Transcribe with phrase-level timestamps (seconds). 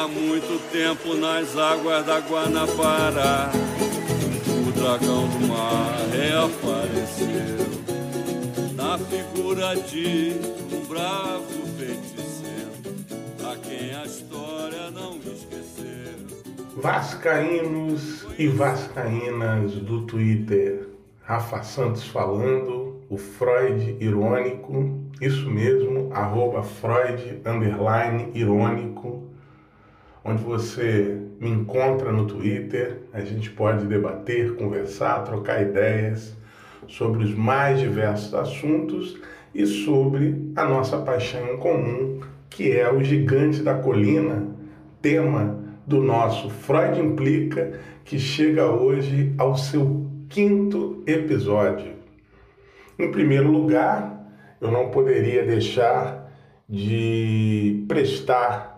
[0.00, 3.50] Há muito tempo nas águas da Guanabara,
[4.66, 7.66] o dragão do mar reapareceu.
[8.74, 10.32] Na figura de
[10.72, 12.72] um bravo feiticeiro,
[13.44, 16.48] a quem a história não esqueceu.
[16.78, 20.88] Vascaínos e vascaínas do Twitter,
[21.20, 29.29] Rafa Santos falando, o Freud irônico, isso mesmo, arroba Freud underline irônico,
[30.24, 36.36] onde você me encontra no Twitter, a gente pode debater, conversar, trocar ideias
[36.86, 39.18] sobre os mais diversos assuntos
[39.54, 44.46] e sobre a nossa paixão em comum, que é o gigante da colina,
[45.00, 47.72] tema do nosso Freud Implica,
[48.04, 51.92] que chega hoje ao seu quinto episódio.
[52.98, 54.20] Em primeiro lugar,
[54.60, 56.30] eu não poderia deixar
[56.68, 58.69] de prestar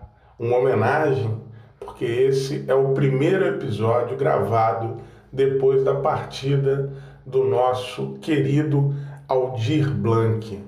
[0.43, 1.41] uma homenagem,
[1.79, 4.97] porque esse é o primeiro episódio gravado
[5.31, 6.91] depois da partida
[7.25, 8.93] do nosso querido
[9.25, 10.61] Aldir Blanc.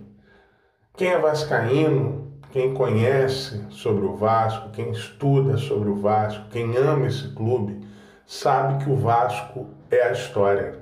[0.95, 7.07] Quem é vascaíno, quem conhece sobre o Vasco, quem estuda sobre o Vasco, quem ama
[7.07, 7.85] esse clube,
[8.25, 10.79] sabe que o Vasco é a história.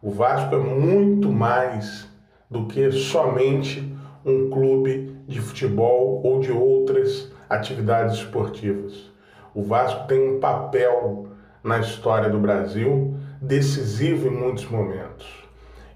[0.00, 2.08] O Vasco é muito mais
[2.50, 9.12] do que somente um clube de futebol ou de outras atividades esportivas.
[9.54, 11.28] O Vasco tem um papel
[11.62, 15.26] na história do Brasil decisivo em muitos momentos.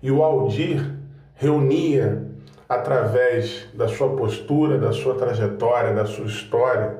[0.02, 0.94] E o Aldir
[1.34, 2.26] reunia,
[2.68, 6.96] através da sua postura, da sua trajetória, da sua história,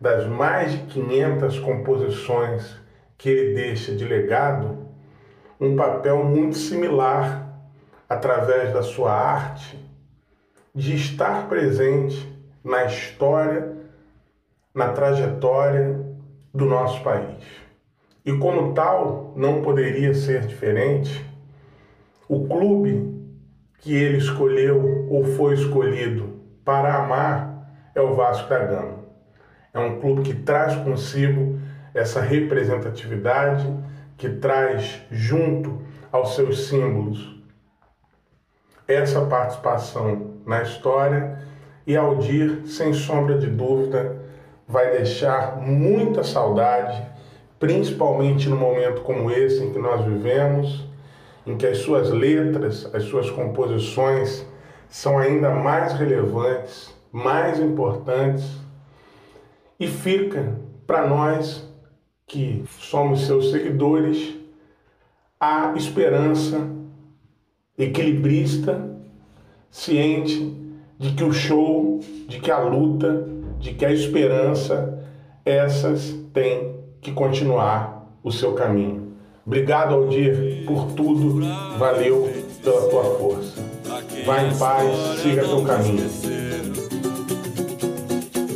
[0.00, 2.76] das mais de 500 composições
[3.18, 4.86] que ele deixa de legado,
[5.60, 7.48] um papel muito similar,
[8.08, 9.78] através da sua arte,
[10.74, 12.26] de estar presente
[12.64, 13.79] na história
[14.74, 16.00] na trajetória
[16.52, 17.44] do nosso país.
[18.24, 21.24] E como tal, não poderia ser diferente,
[22.28, 23.18] o clube
[23.78, 29.00] que ele escolheu ou foi escolhido para amar é o Vasco da Gama.
[29.72, 31.58] É um clube que traz consigo
[31.94, 33.66] essa representatividade,
[34.16, 35.82] que traz junto
[36.12, 37.40] aos seus símbolos
[38.86, 41.38] essa participação na história
[41.86, 44.20] e Aldir, sem sombra de dúvida,
[44.70, 47.04] vai deixar muita saudade,
[47.58, 50.86] principalmente no momento como esse em que nós vivemos,
[51.44, 54.46] em que as suas letras, as suas composições
[54.88, 58.44] são ainda mais relevantes, mais importantes,
[59.78, 61.68] e fica para nós
[62.26, 64.36] que somos seus seguidores
[65.40, 66.68] a esperança
[67.76, 68.88] equilibrista,
[69.68, 70.56] ciente
[70.98, 71.98] de que o show,
[72.28, 73.29] de que a luta
[73.60, 74.98] de que a esperança,
[75.44, 79.12] essas têm que continuar o seu caminho.
[79.46, 81.40] Obrigado, Aldir, por tudo.
[81.78, 82.28] Valeu
[82.62, 83.62] pela tua força.
[84.24, 86.08] Vai em paz, siga teu caminho.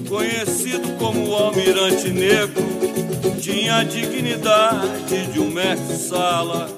[0.08, 2.62] Conhecido como o Almirante Negro,
[3.40, 6.68] tinha a dignidade de um mestre-sala,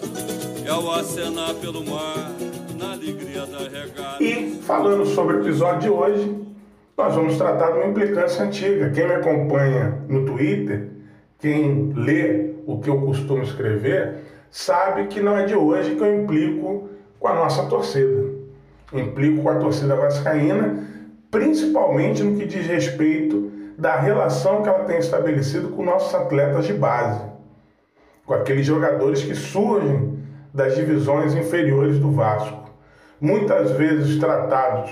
[0.64, 2.32] é o acenar pelo mar,
[2.78, 4.22] na alegria da regata.
[4.22, 6.46] E falando sobre o episódio de hoje,
[6.96, 8.90] nós vamos tratar de uma implicância antiga.
[8.90, 10.88] Quem me acompanha no Twitter,
[11.38, 16.22] quem lê o que eu costumo escrever, sabe que não é de hoje que eu
[16.22, 16.88] implico
[17.20, 18.24] com a nossa torcida.
[18.92, 20.84] Implico com a torcida vascaína,
[21.30, 26.72] principalmente no que diz respeito da relação que ela tem estabelecido com nossos atletas de
[26.72, 27.20] base,
[28.24, 30.18] com aqueles jogadores que surgem
[30.54, 32.70] das divisões inferiores do Vasco,
[33.20, 34.90] muitas vezes tratados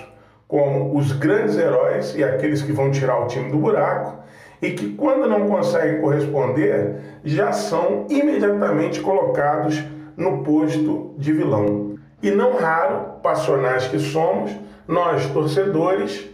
[0.54, 4.22] como os grandes heróis e aqueles que vão tirar o time do buraco
[4.62, 6.94] e que, quando não conseguem corresponder,
[7.24, 9.82] já são imediatamente colocados
[10.16, 11.98] no posto de vilão.
[12.22, 14.52] E não raro, passionais que somos,
[14.86, 16.30] nós, torcedores,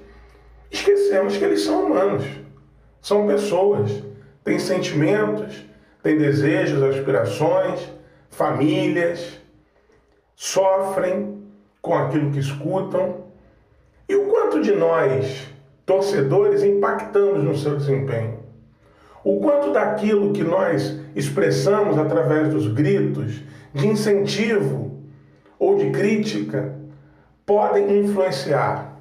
[0.70, 2.26] esquecemos que eles são humanos,
[3.00, 4.04] são pessoas,
[4.44, 5.64] têm sentimentos,
[6.02, 7.90] têm desejos, aspirações,
[8.28, 9.40] famílias,
[10.36, 11.42] sofrem
[11.80, 13.29] com aquilo que escutam
[14.10, 15.46] e o quanto de nós,
[15.86, 18.40] torcedores, impactamos no seu desempenho?
[19.22, 23.40] O quanto daquilo que nós expressamos através dos gritos,
[23.72, 24.98] de incentivo
[25.60, 26.74] ou de crítica,
[27.46, 28.96] podem influenciar?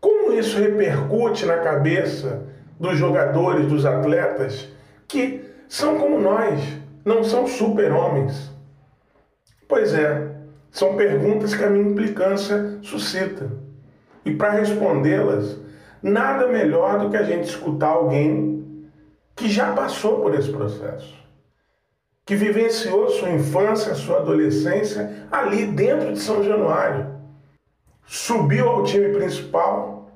[0.00, 2.46] Como isso repercute na cabeça
[2.78, 4.68] dos jogadores, dos atletas,
[5.08, 6.60] que são como nós,
[7.04, 8.52] não são super-homens?
[9.66, 10.30] Pois é,
[10.70, 13.66] são perguntas que a minha implicância suscita.
[14.28, 15.58] E para respondê-las,
[16.02, 18.86] nada melhor do que a gente escutar alguém
[19.34, 21.14] que já passou por esse processo,
[22.26, 27.06] que vivenciou sua infância, sua adolescência ali dentro de São Januário,
[28.04, 30.10] subiu ao time principal,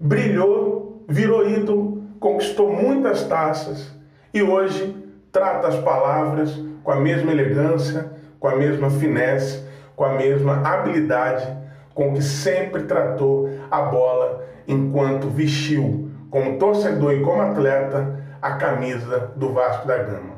[0.00, 3.92] brilhou, virou ídolo, conquistou muitas taças
[4.32, 4.96] e hoje
[5.30, 8.10] trata as palavras com a mesma elegância,
[8.40, 9.62] com a mesma finesse,
[9.94, 11.62] com a mesma habilidade
[11.94, 19.30] com que sempre tratou a bola enquanto vestiu como torcedor e como atleta a camisa
[19.36, 20.34] do Vasco da Gama.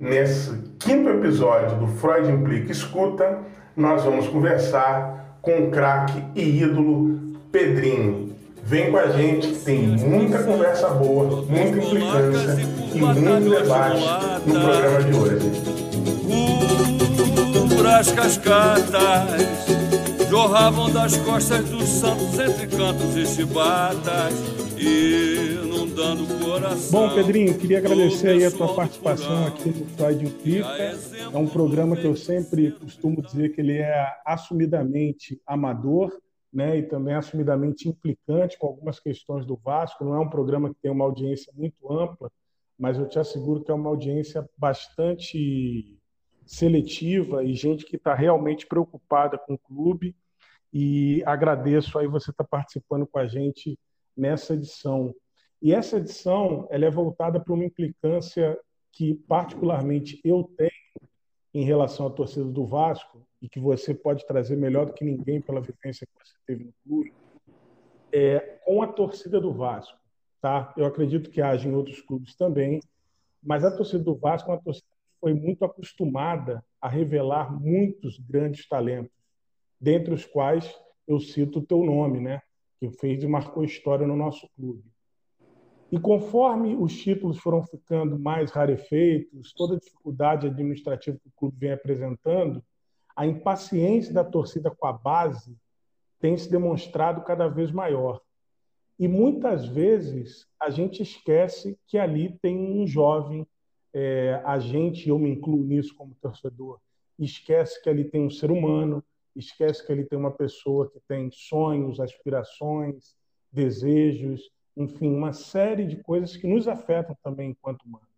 [0.00, 3.38] Nesse quinto episódio do Freud Implica Escuta,
[3.76, 8.32] nós vamos conversar com o craque e ídolo Pedrinho.
[8.64, 12.62] Vem com a gente, tem muita conversa boa, muita implicância
[12.94, 14.02] e muito debate
[14.46, 15.72] no programa de hoje
[18.02, 19.81] as cascatas
[20.32, 24.32] jorravam das costas dos santos entre cantos e chibatas,
[24.78, 26.90] inundando o coração.
[26.90, 30.96] Bom, Pedrinho, queria agradecer aí a tua participação aqui no Freud Implica.
[31.30, 36.10] É um programa que eu sempre costumo dizer que ele é assumidamente amador,
[36.50, 40.02] né, e também assumidamente implicante com algumas questões do Vasco.
[40.02, 42.32] Não é um programa que tem uma audiência muito ampla,
[42.78, 45.94] mas eu te asseguro que é uma audiência bastante
[46.46, 50.16] seletiva e gente que está realmente preocupada com o clube.
[50.72, 53.78] E agradeço aí você estar tá participando com a gente
[54.16, 55.14] nessa edição.
[55.60, 58.58] E essa edição ela é voltada para uma implicância
[58.90, 60.70] que particularmente eu tenho
[61.54, 65.40] em relação à torcida do Vasco e que você pode trazer melhor do que ninguém
[65.40, 67.12] pela vivência que você teve no clube,
[68.10, 69.98] é com a torcida do Vasco,
[70.40, 70.72] tá?
[70.76, 72.80] Eu acredito que haja em outros clubes também,
[73.42, 74.86] mas a torcida do Vasco é uma torcida
[75.22, 79.12] foi muito acostumada a revelar muitos grandes talentos,
[79.82, 80.72] dentre os quais
[81.08, 82.40] eu cito o teu nome, né?
[82.78, 84.82] que fez e marcou história no nosso clube.
[85.90, 91.56] E conforme os títulos foram ficando mais rarefeitos, toda a dificuldade administrativa que o clube
[91.58, 92.64] vem apresentando,
[93.14, 95.56] a impaciência da torcida com a base
[96.18, 98.20] tem se demonstrado cada vez maior.
[98.98, 103.46] E muitas vezes a gente esquece que ali tem um jovem
[103.94, 106.80] é, a gente, eu me incluo nisso como torcedor,
[107.18, 111.30] esquece que ali tem um ser humano, esquece que ali tem uma pessoa que tem
[111.30, 113.14] sonhos, aspirações,
[113.50, 118.08] desejos, enfim, uma série de coisas que nos afetam também enquanto humanos,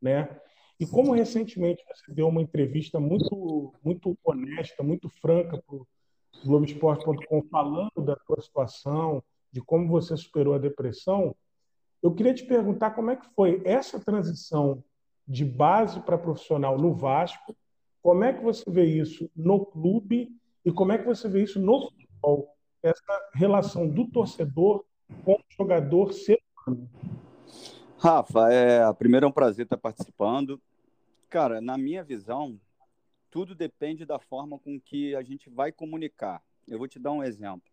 [0.00, 0.40] né?
[0.78, 5.86] E como recentemente você deu uma entrevista muito, muito honesta, muito franca para o
[6.44, 9.22] Globoesporte.com falando da sua situação,
[9.52, 11.36] de como você superou a depressão,
[12.02, 14.82] eu queria te perguntar como é que foi essa transição
[15.28, 17.54] de base para profissional no Vasco.
[18.02, 20.34] Como é que você vê isso no clube
[20.64, 22.56] e como é que você vê isso no futebol?
[22.82, 24.84] Essa relação do torcedor
[25.24, 26.88] com o jogador ser humano.
[27.98, 30.60] Rafa, é, primeiro é um prazer estar participando.
[31.28, 32.58] Cara, na minha visão,
[33.30, 36.42] tudo depende da forma com que a gente vai comunicar.
[36.66, 37.70] Eu vou te dar um exemplo.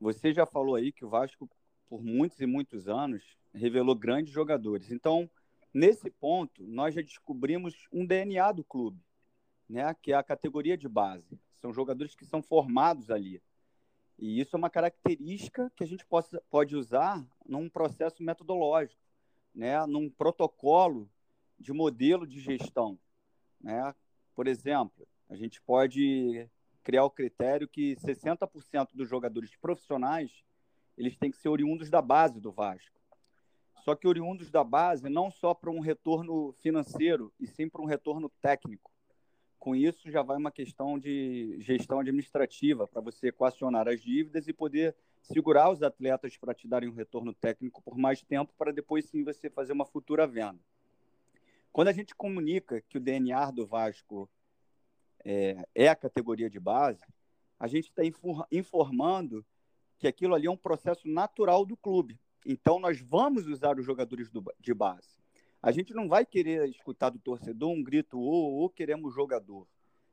[0.00, 1.48] Você já falou aí que o Vasco,
[1.88, 3.22] por muitos e muitos anos,
[3.54, 4.90] revelou grandes jogadores.
[4.90, 5.30] Então,
[5.72, 9.00] Nesse ponto, nós já descobrimos um DNA do clube,
[9.68, 11.38] né, que é a categoria de base.
[11.62, 13.42] São jogadores que são formados ali.
[14.18, 19.00] E isso é uma característica que a gente possa, pode usar num processo metodológico,
[19.54, 21.10] né, num protocolo
[21.58, 22.98] de modelo de gestão.
[23.58, 23.94] Né?
[24.34, 26.46] Por exemplo, a gente pode
[26.82, 30.44] criar o critério que 60% dos jogadores profissionais
[30.98, 33.02] eles têm que ser oriundos da base do Vasco
[33.82, 37.86] só que oriundos da base não só para um retorno financeiro, e sim para um
[37.86, 38.91] retorno técnico.
[39.62, 44.52] Com isso, já vai uma questão de gestão administrativa, para você equacionar as dívidas e
[44.52, 49.04] poder segurar os atletas para te darem um retorno técnico por mais tempo, para depois
[49.04, 50.58] sim você fazer uma futura venda.
[51.70, 54.28] Quando a gente comunica que o DNA do Vasco
[55.24, 57.06] é, é a categoria de base,
[57.56, 58.02] a gente está
[58.50, 59.46] informando
[59.96, 62.18] que aquilo ali é um processo natural do clube.
[62.44, 65.21] Então, nós vamos usar os jogadores do, de base.
[65.62, 69.68] A gente não vai querer escutar do torcedor um grito ou, ou queremos jogador.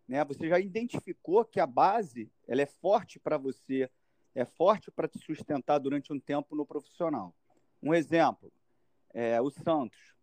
[0.08, 0.24] Né?
[0.26, 3.90] Você já identificou que a base ela é forte para você,
[4.36, 7.36] é forte para te sustentar durante um tempo no profissional.
[7.82, 8.52] Um exemplo,
[9.12, 10.14] é o Santos.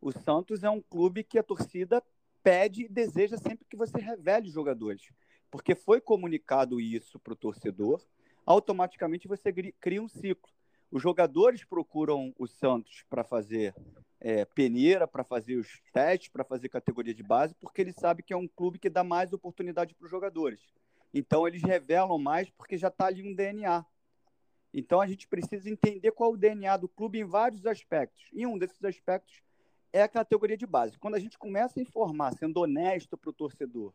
[0.00, 2.02] O Santos é um clube que a torcida
[2.42, 5.02] pede e deseja sempre que você revele jogadores,
[5.50, 8.06] porque foi comunicado isso para o torcedor,
[8.44, 10.52] automaticamente você cria um ciclo.
[10.90, 13.74] Os jogadores procuram o Santos para fazer
[14.20, 18.32] é, peneira, para fazer os testes, para fazer categoria de base, porque eles sabem que
[18.32, 20.60] é um clube que dá mais oportunidade para os jogadores.
[21.12, 23.84] Então eles revelam mais porque já está ali um DNA.
[24.74, 28.24] Então a gente precisa entender qual é o DNA do clube em vários aspectos.
[28.32, 29.42] E um desses aspectos
[29.92, 30.98] é a categoria de base.
[30.98, 33.92] Quando a gente começa a informar, sendo honesto para o torcedor,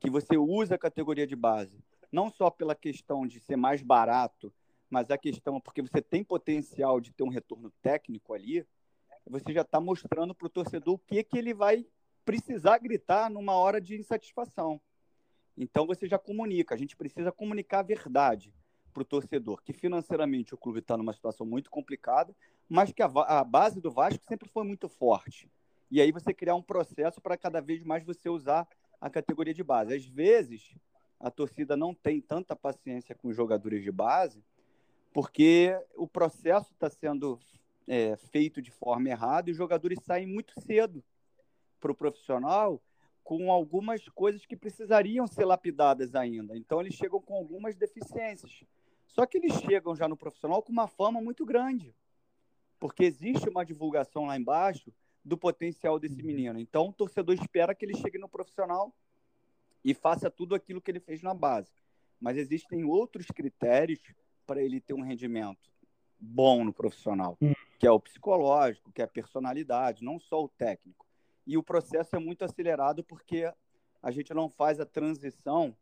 [0.00, 1.78] que você usa a categoria de base,
[2.10, 4.52] não só pela questão de ser mais barato,
[4.88, 8.66] mas a questão porque você tem potencial de ter um retorno técnico ali,
[9.28, 11.86] você já está mostrando para o torcedor o que, que ele vai
[12.24, 14.80] precisar gritar numa hora de insatisfação.
[15.56, 18.54] Então você já comunica, a gente precisa comunicar a verdade
[18.92, 22.34] para o torcedor, que financeiramente o clube está numa situação muito complicada,
[22.68, 25.50] mas que a, a, base do Vasco sempre foi muito forte.
[25.90, 28.68] E aí você criar um processo para cada vez mais você usar
[29.00, 29.94] a categoria de base.
[29.94, 30.74] Às vezes,
[31.18, 34.44] a torcida não tem tanta paciência com os jogadores de base,
[35.12, 37.38] porque o processo está sendo
[37.88, 41.02] é, feito de forma errada e os jogadores saem muito cedo
[41.80, 42.80] para o profissional
[43.24, 46.56] com algumas coisas que precisariam ser lapidadas ainda.
[46.56, 48.64] Então, eles chegam com algumas deficiências.
[49.06, 51.94] Só que eles chegam já no profissional com uma fama muito grande,
[52.78, 54.92] porque existe uma divulgação lá embaixo
[55.24, 56.26] do potencial desse uhum.
[56.26, 56.58] menino.
[56.58, 58.94] Então, o torcedor espera que ele chegue no profissional
[59.84, 61.72] e faça tudo aquilo que ele fez na base.
[62.20, 64.00] Mas existem outros critérios
[64.46, 65.70] para ele ter um rendimento
[66.18, 67.52] bom no profissional, hum.
[67.78, 71.06] que é o psicológico, que é a personalidade, não só o técnico.
[71.46, 73.50] E o processo é muito acelerado porque
[74.02, 75.74] a gente não faz a transição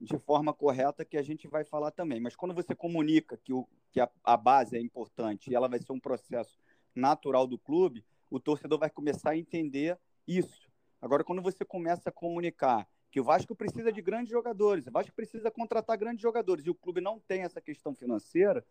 [0.00, 2.20] de forma correta, que a gente vai falar também.
[2.20, 5.80] Mas quando você comunica que, o, que a, a base é importante e ela vai
[5.80, 6.56] ser um processo
[6.94, 10.68] natural do clube, o torcedor vai começar a entender isso.
[11.00, 15.14] Agora, quando você começa a comunicar que o Vasco precisa de grandes jogadores, o Vasco
[15.14, 18.64] precisa contratar grandes jogadores e o clube não tem essa questão financeira,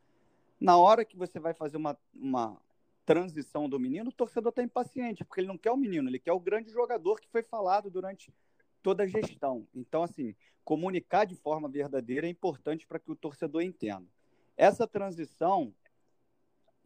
[0.59, 2.59] na hora que você vai fazer uma, uma
[3.05, 6.33] transição do menino, o torcedor está impaciente, porque ele não quer o menino, ele quer
[6.33, 8.33] o grande jogador que foi falado durante
[8.81, 9.67] toda a gestão.
[9.73, 14.07] Então, assim, comunicar de forma verdadeira é importante para que o torcedor entenda.
[14.55, 15.73] Essa transição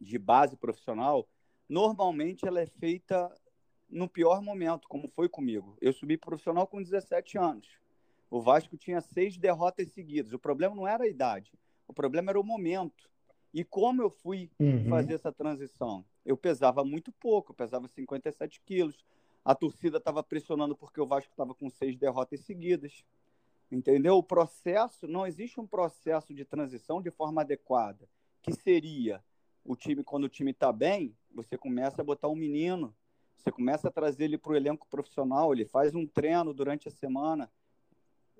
[0.00, 1.26] de base profissional,
[1.68, 3.32] normalmente ela é feita
[3.88, 5.76] no pior momento, como foi comigo.
[5.80, 7.68] Eu subi profissional com 17 anos.
[8.30, 10.32] O Vasco tinha seis derrotas seguidas.
[10.32, 11.52] O problema não era a idade,
[11.86, 13.11] o problema era o momento.
[13.52, 14.88] E como eu fui uhum.
[14.88, 16.04] fazer essa transição?
[16.24, 19.04] Eu pesava muito pouco, eu pesava 57 quilos.
[19.44, 23.04] A torcida estava pressionando porque o Vasco estava com seis derrotas seguidas.
[23.70, 24.16] Entendeu?
[24.16, 28.08] O processo, não existe um processo de transição de forma adequada,
[28.42, 29.22] que seria
[29.64, 32.94] o time, quando o time está bem, você começa a botar um menino
[33.42, 36.92] você começa a trazer ele para o elenco profissional, ele faz um treino durante a
[36.92, 37.50] semana,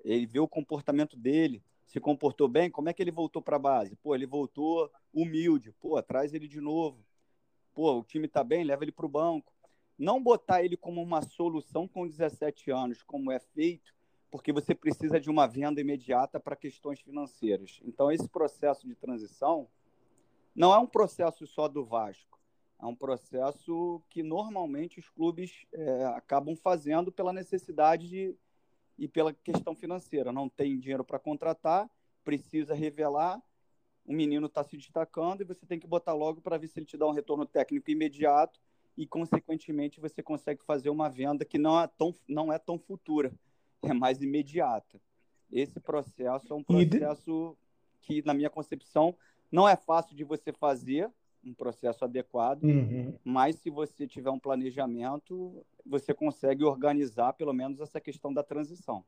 [0.03, 3.59] ele vê o comportamento dele, se comportou bem, como é que ele voltou para a
[3.59, 3.95] base?
[3.95, 7.05] Pô, ele voltou humilde, pô, traz ele de novo.
[7.73, 9.51] Pô, o time está bem, leva ele para o banco.
[9.97, 13.93] Não botar ele como uma solução com 17 anos, como é feito,
[14.31, 17.79] porque você precisa de uma venda imediata para questões financeiras.
[17.83, 19.67] Então, esse processo de transição
[20.55, 22.33] não é um processo só do Vasco
[22.83, 28.35] é um processo que normalmente os clubes é, acabam fazendo pela necessidade de,
[29.03, 30.31] e pela questão financeira.
[30.31, 31.89] Não tem dinheiro para contratar,
[32.23, 33.41] precisa revelar,
[34.05, 36.85] o menino está se destacando e você tem que botar logo para ver se ele
[36.85, 38.61] te dá um retorno técnico imediato
[38.95, 43.33] e, consequentemente, você consegue fazer uma venda que não é tão, não é tão futura,
[43.81, 45.01] é mais imediata.
[45.51, 47.57] Esse processo é um processo
[48.01, 49.15] que, na minha concepção,
[49.51, 51.11] não é fácil de você fazer,
[51.45, 53.13] um processo adequado, uhum.
[53.23, 59.03] mas se você tiver um planejamento, você consegue organizar pelo menos essa questão da transição.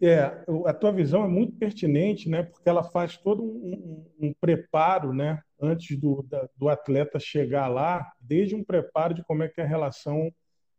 [0.00, 2.42] É, a tua visão é muito pertinente, né?
[2.42, 5.42] Porque ela faz todo um, um, um preparo, né?
[5.60, 9.64] Antes do, da, do atleta chegar lá, desde um preparo de como é que é
[9.64, 10.30] a relação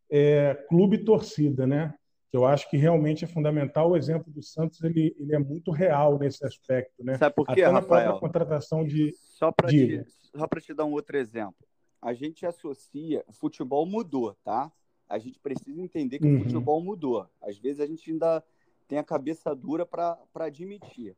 [0.10, 1.94] é, clube-torcida, né?
[2.30, 3.92] Que eu acho que realmente é fundamental.
[3.92, 7.18] O exemplo do Santos ele, ele é muito real nesse aspecto, né?
[7.18, 8.14] Sabe por quê, Até Rafael?
[8.14, 11.56] na contratação de só para te, só te dar um outro exemplo,
[12.02, 14.72] a gente associa o futebol mudou, tá?
[15.10, 16.42] A gente precisa entender que uhum.
[16.42, 17.28] o futebol mudou.
[17.42, 18.44] Às vezes a gente ainda
[18.88, 21.16] tem a cabeça dura para admitir.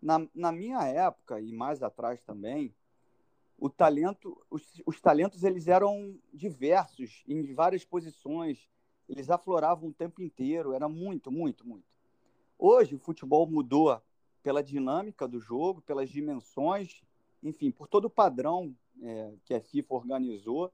[0.00, 2.72] Na, na minha época e mais atrás também,
[3.58, 8.68] o talento, os, os talentos eles eram diversos em várias posições
[9.08, 11.86] eles afloravam o tempo inteiro, era muito, muito, muito.
[12.58, 14.00] Hoje o futebol mudou
[14.42, 17.02] pela dinâmica do jogo, pelas dimensões,
[17.42, 20.72] enfim, por todo o padrão é, que a FIFA organizou,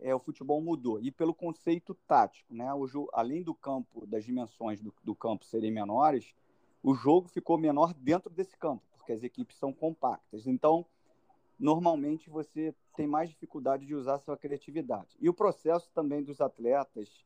[0.00, 1.00] é, o futebol mudou.
[1.00, 2.72] E pelo conceito tático, né?
[2.74, 6.34] O, além do campo, das dimensões do, do campo serem menores,
[6.82, 10.46] o jogo ficou menor dentro desse campo, porque as equipes são compactas.
[10.46, 10.84] Então,
[11.58, 15.16] normalmente você tem mais dificuldade de usar sua criatividade.
[15.20, 17.24] E o processo também dos atletas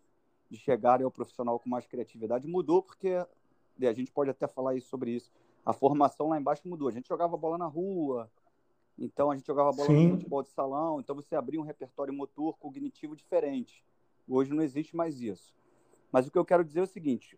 [0.50, 3.24] de chegarem ao profissional com mais criatividade mudou porque
[3.80, 5.30] a gente pode até falar isso sobre isso
[5.68, 6.88] a formação lá embaixo mudou.
[6.88, 8.30] A gente jogava bola na rua,
[8.98, 10.08] então a gente jogava bola Sim.
[10.08, 13.84] no futebol de salão, então você abria um repertório motor cognitivo diferente.
[14.26, 15.54] Hoje não existe mais isso.
[16.10, 17.36] Mas o que eu quero dizer é o seguinte: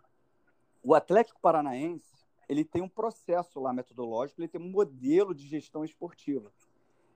[0.80, 5.84] o Atlético Paranaense ele tem um processo lá metodológico, ele tem um modelo de gestão
[5.84, 6.52] esportiva.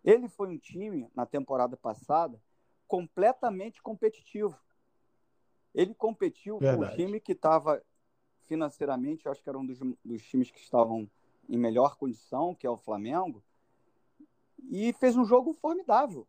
[0.04, 2.42] Ele foi um time, na temporada passada,
[2.88, 4.58] completamente competitivo.
[5.75, 6.87] Ele competiu Verdade.
[6.87, 7.83] com o time que estava
[8.47, 11.11] financeiramente, acho que era um dos, dos times que estavam
[11.49, 13.43] em melhor condição, que é o Flamengo,
[14.71, 16.26] e fez um jogo formidável.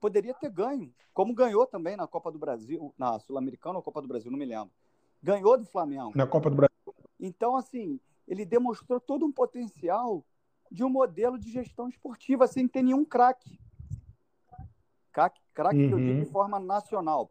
[0.00, 4.08] Poderia ter ganho, como ganhou também na Copa do Brasil, na Sul-Americana ou Copa do
[4.08, 4.70] Brasil, não me lembro.
[5.22, 6.12] Ganhou do Flamengo.
[6.14, 6.70] Na Copa do Brasil.
[7.18, 10.24] Então, assim, ele demonstrou todo um potencial
[10.70, 13.58] de um modelo de gestão esportiva sem ter nenhum craque.
[15.12, 15.88] Craque, uhum.
[15.88, 17.30] que eu digo de forma nacional.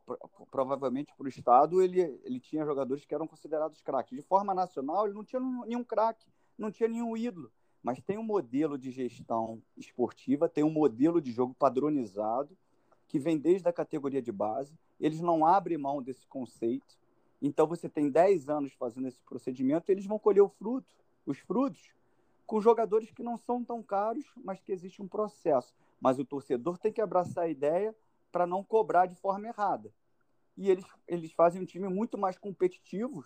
[0.52, 4.18] Provavelmente para o Estado ele, ele tinha jogadores que eram considerados craques.
[4.18, 7.52] De forma nacional, ele não tinha nenhum craque, não tinha nenhum ídolo.
[7.82, 12.56] Mas tem um modelo de gestão esportiva, tem um modelo de jogo padronizado,
[13.08, 14.78] que vem desde a categoria de base.
[15.00, 16.98] Eles não abrem mão desse conceito.
[17.42, 20.94] Então você tem 10 anos fazendo esse procedimento, e eles vão colher o fruto,
[21.26, 21.94] os frutos,
[22.46, 25.74] com jogadores que não são tão caros, mas que existe um processo.
[26.00, 27.96] Mas o torcedor tem que abraçar a ideia
[28.32, 29.92] para não cobrar de forma errada.
[30.56, 33.26] E eles, eles fazem um time muito mais competitivo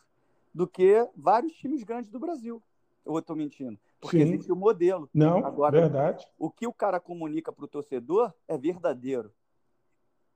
[0.54, 2.62] do que vários times grandes do Brasil.
[3.06, 3.78] Eu estou mentindo?
[4.00, 4.24] Porque Sim.
[4.24, 5.10] existe o um modelo.
[5.14, 6.26] Não, Agora, verdade.
[6.38, 9.34] O que o cara comunica para o torcedor é verdadeiro.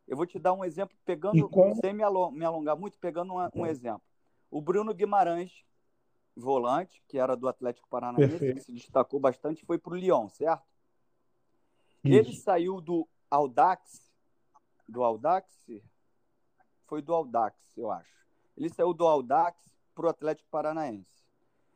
[0.08, 1.50] Eu vou te dar um exemplo, pegando,
[1.82, 4.02] sem me alongar muito, pegando um, um exemplo.
[4.50, 5.66] O Bruno Guimarães,
[6.36, 10.64] volante, que era do Atlético Paranaense, que se destacou bastante, foi para o Lyon, certo?
[12.04, 14.12] Ele saiu do Audax,
[14.88, 15.48] do Audax,
[16.86, 18.12] foi do Audax, eu acho.
[18.56, 19.58] Ele saiu do Audax
[19.94, 21.24] para o Atlético Paranaense.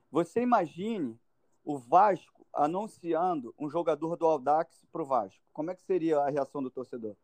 [0.10, 1.20] Você imagine
[1.63, 5.42] o Vasco anunciando um jogador do Audax para o Vasco.
[5.54, 7.16] Como é que seria a reação do torcedor?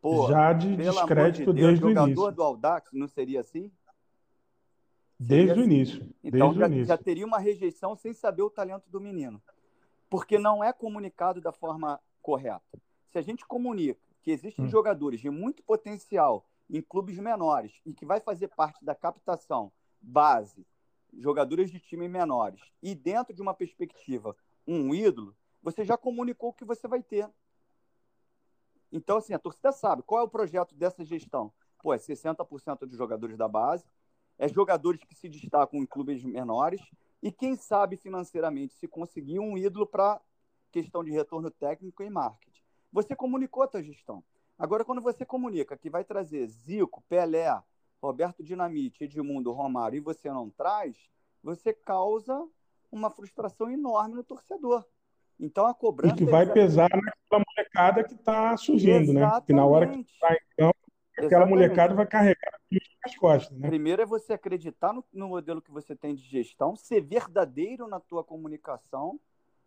[0.00, 2.14] Pô, Já de descrédito de Deus, desde o início.
[2.14, 3.70] jogador do Audax não seria assim?
[5.18, 6.02] Desde o início.
[6.24, 6.86] Então Desde já, o início.
[6.86, 9.40] já teria uma rejeição sem saber o talento do menino.
[10.12, 12.78] Porque não é comunicado da forma correta.
[13.10, 14.68] Se a gente comunica que existem hum.
[14.68, 19.72] jogadores de muito potencial em clubes menores e que vai fazer parte da captação
[20.02, 20.66] base,
[21.16, 26.52] jogadores de time menores, e dentro de uma perspectiva, um ídolo, você já comunicou o
[26.52, 27.26] que você vai ter.
[28.92, 31.50] Então, assim, a torcida sabe qual é o projeto dessa gestão.
[31.82, 33.86] Pô, é 60% dos jogadores da base,
[34.38, 36.82] é jogadores que se destacam em clubes menores
[37.22, 40.20] e quem sabe financeiramente se conseguir um ídolo para
[40.72, 42.60] questão de retorno técnico e marketing.
[42.92, 44.24] Você comunicou a tua gestão.
[44.58, 47.62] Agora, quando você comunica que vai trazer Zico, Pelé,
[48.02, 50.96] Roberto Dinamite, Edmundo, Romário e você não traz,
[51.42, 52.46] você causa
[52.90, 54.84] uma frustração enorme no torcedor.
[55.38, 56.14] Então a cobrança.
[56.14, 59.34] E que vai pesar naquela molecada que está surgindo, Exatamente.
[59.34, 59.42] né?
[59.46, 60.76] Que na hora que está em campo,
[61.12, 61.50] aquela Exatamente.
[61.50, 62.51] molecada vai carregar
[63.12, 63.58] nas costas.
[63.58, 63.68] Né?
[63.68, 68.00] Primeiro é você acreditar no, no, modelo que você tem de gestão, ser verdadeiro na
[68.00, 69.18] tua comunicação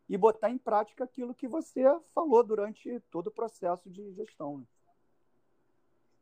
[0.09, 4.59] e botar em prática aquilo que você falou durante todo o processo de gestão.
[4.59, 4.63] Né?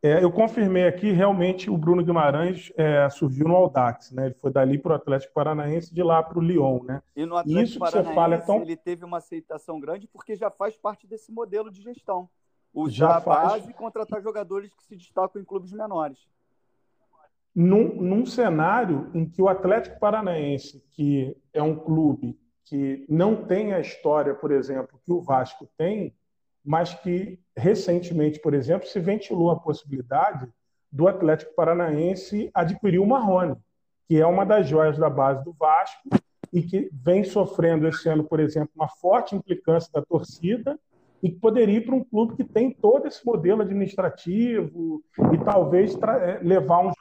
[0.06, 4.26] É, eu confirmei aqui, realmente o Bruno Guimarães é, surgiu no Audax, né?
[4.26, 7.02] Ele foi dali para o Atlético Paranaense, de lá para o Lyon, né?
[7.16, 8.62] E no Atlético Isso Paranaense que você fala é tão...
[8.62, 12.30] ele teve uma aceitação grande porque já faz parte desse modelo de gestão.
[12.74, 16.28] Usar já a base e contratar jogadores que se destacam em clubes menores
[17.56, 23.74] num, num cenário em que o Atlético Paranaense, que é um clube que não tem
[23.74, 26.13] a história, por exemplo, que o Vasco tem,
[26.66, 30.50] mas que recentemente, por exemplo, se ventilou a possibilidade
[30.92, 33.58] do Atlético Paranaense adquirir o Marrone,
[34.08, 36.10] que é uma das joias da base do Vasco
[36.52, 40.80] e que vem sofrendo esse ano, por exemplo, uma forte implicância da torcida
[41.22, 45.96] e que poderia ir para um clube que tem todo esse modelo administrativo e talvez
[45.96, 46.92] é, levar um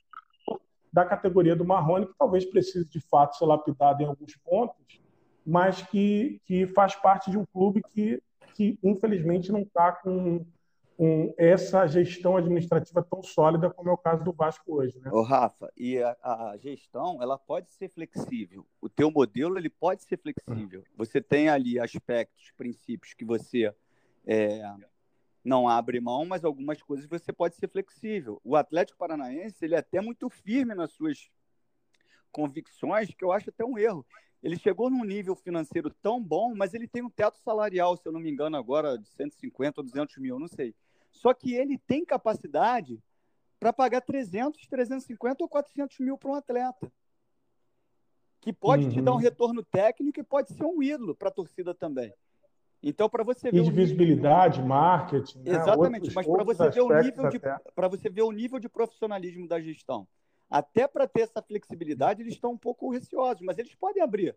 [0.93, 5.01] da categoria do Marrone, que talvez precise de fato ser lapidado em alguns pontos,
[5.45, 8.23] mas que, que faz parte de um clube que,
[8.55, 10.45] que infelizmente não está com,
[10.97, 15.01] com essa gestão administrativa tão sólida como é o caso do Vasco hoje.
[15.01, 15.11] Né?
[15.11, 18.67] Ô, Rafa, e a, a, gestão ela pode ser flexível.
[18.81, 20.85] O teu modelo ele pode ser flexível.
[20.97, 23.75] Você tem ali aspectos, princípios que você
[24.27, 24.63] é,
[25.45, 28.41] não abre mão, mas algumas coisas você pode ser flexível.
[28.45, 31.31] O Atlético Paranaense, ele é até muito firme nas suas
[32.31, 34.07] convicções, que eu acho até um erro.
[34.43, 38.13] Ele chegou num nível financeiro tão bom, mas ele tem um teto salarial, se eu
[38.13, 40.75] não me engano, agora de 150 ou 200 mil, não sei.
[41.11, 42.99] Só que ele tem capacidade
[43.61, 46.93] para pagar 300, 350 ou 400 mil para um atleta.
[48.41, 48.91] que pode uhum.
[48.91, 49.21] te dar um uhum.
[49.21, 52.13] retorno técnico e pode ser um ídolo para a torcida também.
[52.83, 53.61] Então, para você ver.
[53.61, 54.69] E de visibilidade, nível...
[54.69, 55.39] marketing.
[55.39, 55.51] Né?
[55.53, 57.41] Exatamente, outros, mas para você, ver o nível de,
[57.91, 60.07] você ver o nível de profissionalismo da gestão.
[60.51, 64.37] Até para ter essa flexibilidade, eles estão um pouco receosos, mas eles podem abrir.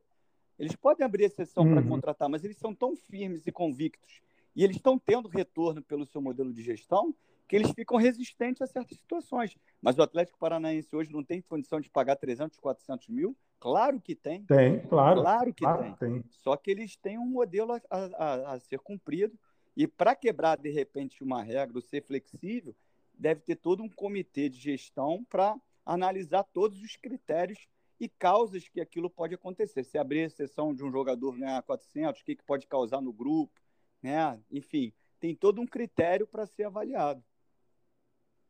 [0.58, 1.74] Eles podem abrir exceção uhum.
[1.74, 4.22] para contratar, mas eles são tão firmes e convictos
[4.56, 7.14] e eles estão tendo retorno pelo seu modelo de gestão
[7.48, 9.56] que eles ficam resistentes a certas situações.
[9.82, 13.36] Mas o Atlético Paranaense hoje não tem condição de pagar 300, 400 mil?
[13.66, 14.46] Claro que tem.
[14.46, 15.22] Tem, claro.
[15.22, 16.22] Claro que claro, tem.
[16.22, 16.24] tem.
[16.30, 19.36] Só que eles têm um modelo a, a, a ser cumprido.
[19.76, 22.76] E para quebrar, de repente, uma regra, ser flexível,
[23.12, 27.58] deve ter todo um comitê de gestão para analisar todos os critérios
[28.00, 29.84] e causas que aquilo pode acontecer.
[29.84, 33.60] Se abrir exceção de um jogador ganhar 400, o que, que pode causar no grupo,
[34.00, 34.40] né?
[34.52, 37.24] Enfim, tem todo um critério para ser avaliado.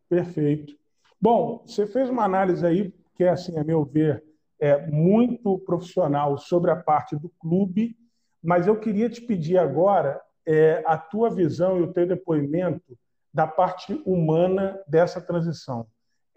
[0.09, 0.77] Perfeito.
[1.21, 4.21] Bom, você fez uma análise aí que é, assim, a meu ver,
[4.59, 7.95] é muito profissional sobre a parte do clube,
[8.43, 12.97] mas eu queria te pedir agora é, a tua visão e o teu depoimento
[13.33, 15.87] da parte humana dessa transição.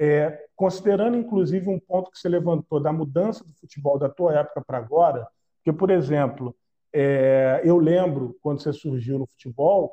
[0.00, 4.62] É, considerando, inclusive, um ponto que você levantou da mudança do futebol da tua época
[4.66, 5.26] para agora,
[5.56, 6.54] porque, por exemplo,
[6.92, 9.92] é, eu lembro quando você surgiu no futebol,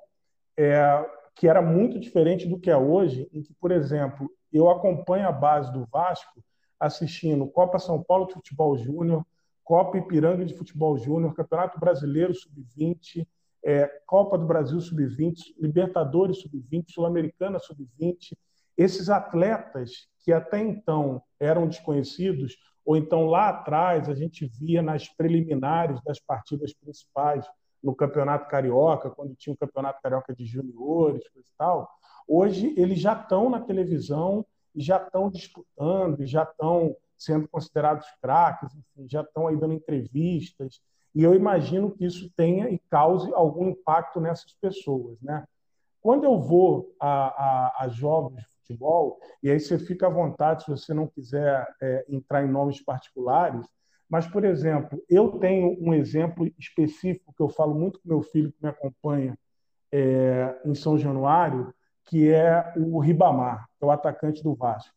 [0.58, 5.28] é, que era muito diferente do que é hoje, em que, por exemplo, eu acompanho
[5.28, 6.42] a base do Vasco
[6.80, 9.26] assistindo Copa São Paulo de Futebol Júnior,
[9.64, 13.28] Copa Ipiranga de Futebol Júnior, Campeonato Brasileiro Sub-20,
[13.64, 18.38] é, Copa do Brasil Sub-20, Libertadores Sub-20, Sul-Americana Sub-20.
[18.78, 25.08] Esses atletas que até então eram desconhecidos, ou então lá atrás a gente via nas
[25.10, 27.46] preliminares das partidas principais
[27.82, 31.90] no Campeonato Carioca, quando tinha o Campeonato Carioca de Juniores e tal,
[32.28, 38.76] hoje eles já estão na televisão e já estão disputando, já estão sendo considerados craques,
[38.76, 40.82] enfim, já estão aí dando entrevistas,
[41.14, 45.46] e eu imagino que isso tenha e cause algum impacto nessas pessoas, né?
[46.02, 50.64] Quando eu vou a, a, a jogos de futebol, e aí você fica à vontade
[50.64, 53.66] se você não quiser é, entrar em nomes particulares,
[54.10, 58.52] mas, por exemplo, eu tenho um exemplo específico que eu falo muito com meu filho
[58.52, 59.38] que me acompanha
[59.92, 61.74] é, em São Januário,
[62.06, 64.94] que é o Ribamar, que é o atacante do Vasco.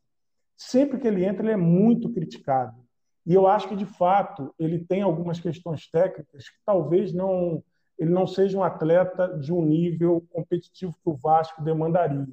[0.56, 2.76] Sempre que ele entra, ele é muito criticado.
[3.24, 7.62] E eu acho que, de fato, ele tem algumas questões técnicas que talvez não
[7.98, 12.28] ele não seja um atleta de um nível competitivo que o Vasco demandaria.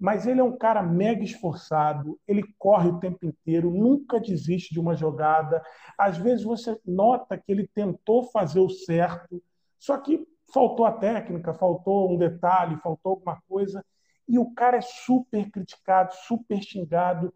[0.00, 4.80] Mas ele é um cara mega esforçado, ele corre o tempo inteiro, nunca desiste de
[4.80, 5.62] uma jogada.
[5.98, 9.42] Às vezes você nota que ele tentou fazer o certo,
[9.78, 13.84] só que faltou a técnica, faltou um detalhe, faltou alguma coisa
[14.28, 17.32] e o cara é super criticado, super xingado.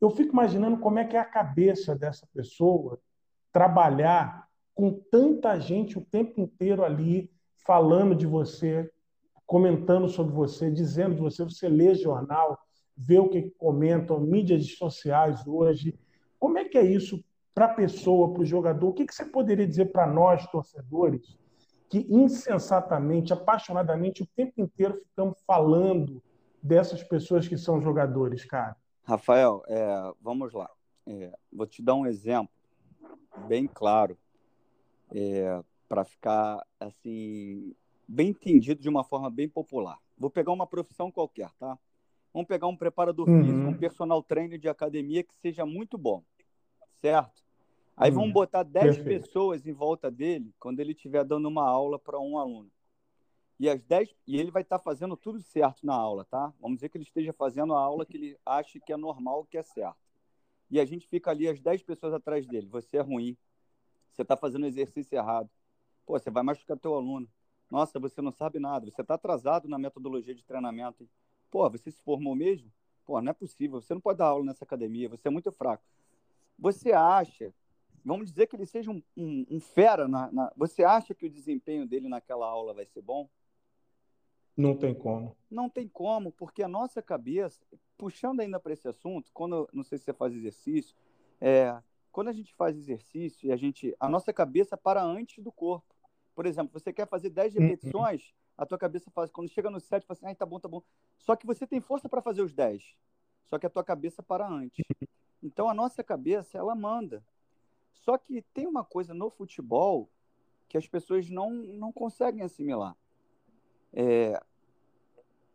[0.00, 2.98] Eu fico imaginando como é que é a cabeça dessa pessoa
[3.52, 7.30] trabalhar com tanta gente o tempo inteiro ali
[7.64, 8.90] falando de você,
[9.46, 12.58] comentando sobre você, dizendo de você, você lê jornal,
[12.96, 15.98] vê o que comentam, mídias sociais hoje.
[16.38, 17.22] Como é que é isso
[17.54, 18.88] para a pessoa, para o jogador?
[18.88, 21.38] O que, que você poderia dizer para nós, torcedores,
[21.88, 26.22] que insensatamente, apaixonadamente, o tempo inteiro ficamos falando
[26.62, 28.76] dessas pessoas que são jogadores, cara?
[29.02, 30.70] Rafael, é, vamos lá.
[31.06, 32.54] É, vou te dar um exemplo
[33.48, 34.16] bem claro
[35.12, 37.74] é, para ficar assim
[38.06, 39.98] bem entendido de uma forma bem popular.
[40.16, 41.76] Vou pegar uma profissão qualquer, tá?
[42.32, 43.42] Vamos pegar um preparador uhum.
[43.42, 46.22] físico, um personal trainer de academia que seja muito bom,
[47.00, 47.42] certo?
[47.96, 48.16] Aí uhum.
[48.16, 52.38] vamos botar 10 pessoas em volta dele quando ele estiver dando uma aula para um
[52.38, 52.70] aluno
[53.62, 56.52] e as 10 e ele vai estar tá fazendo tudo certo na aula, tá?
[56.58, 59.56] Vamos dizer que ele esteja fazendo a aula que ele acha que é normal, que
[59.56, 60.00] é certo.
[60.68, 62.66] E a gente fica ali as 10 pessoas atrás dele.
[62.66, 63.36] Você é ruim.
[64.10, 65.48] Você está fazendo exercício errado.
[66.04, 67.28] Pô, você vai machucar teu aluno.
[67.70, 68.90] Nossa, você não sabe nada.
[68.90, 71.08] Você está atrasado na metodologia de treinamento.
[71.48, 72.68] Pô, você se formou mesmo?
[73.04, 73.80] Pô, não é possível.
[73.80, 75.08] Você não pode dar aula nessa academia.
[75.08, 75.84] Você é muito fraco.
[76.58, 77.54] Você acha
[78.04, 80.08] vamos dizer que ele seja um, um, um fera.
[80.08, 83.28] Na, na, você acha que o desempenho dele naquela aula vai ser bom?
[84.56, 85.36] Não tem como.
[85.50, 87.64] Não tem como, porque a nossa cabeça,
[87.96, 90.94] puxando ainda para esse assunto, quando não sei se você faz exercício,
[91.40, 91.74] é,
[92.10, 95.94] quando a gente faz exercício e a gente, a nossa cabeça para antes do corpo.
[96.34, 97.62] Por exemplo, você quer fazer 10 uhum.
[97.62, 98.34] repetições, uhum.
[98.58, 100.82] a tua cabeça faz, quando chega no 7, fala assim, ai, tá bom, tá bom.
[101.18, 102.82] Só que você tem força para fazer os 10.
[103.44, 104.84] Só que a tua cabeça para antes.
[105.42, 107.24] Então a nossa cabeça, ela manda.
[107.92, 110.08] Só que tem uma coisa no futebol
[110.68, 112.96] que as pessoas não, não conseguem assimilar
[113.92, 114.40] é,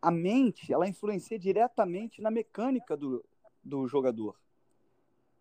[0.01, 3.23] a mente ela influencia diretamente na mecânica do,
[3.63, 4.39] do jogador.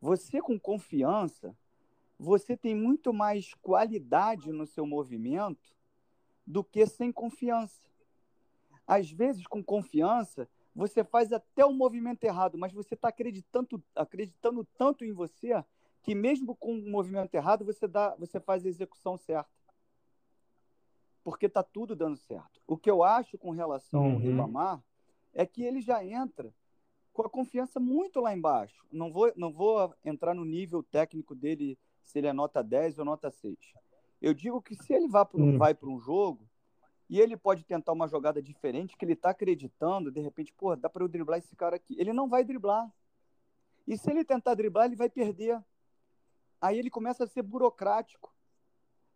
[0.01, 1.57] Você com confiança,
[2.19, 5.75] você tem muito mais qualidade no seu movimento
[6.47, 7.83] do que sem confiança.
[8.87, 14.65] Às vezes, com confiança, você faz até o movimento errado, mas você está acreditando, acreditando
[14.77, 15.65] tanto em você
[16.03, 19.51] que mesmo com o movimento errado, você, dá, você faz a execução certa.
[21.27, 22.63] Porque está tudo dando certo.
[22.69, 24.13] O que eu acho com relação uhum.
[24.13, 24.85] ao Ribamar
[25.35, 26.55] é que ele já entra
[27.13, 28.87] com a confiança muito lá embaixo.
[28.93, 33.05] Não vou, não vou entrar no nível técnico dele, se ele é nota 10 ou
[33.05, 33.59] nota 6.
[34.23, 36.49] Eu digo que se ele vai para um, vai um jogo
[37.11, 40.89] e ele pode tentar uma jogada diferente, que ele está acreditando, de repente, pô, dá
[40.89, 41.97] para eu driblar esse cara aqui.
[41.99, 42.89] Ele não vai driblar.
[43.85, 45.61] E se ele tentar driblar, ele vai perder.
[46.61, 48.33] Aí ele começa a ser burocrático.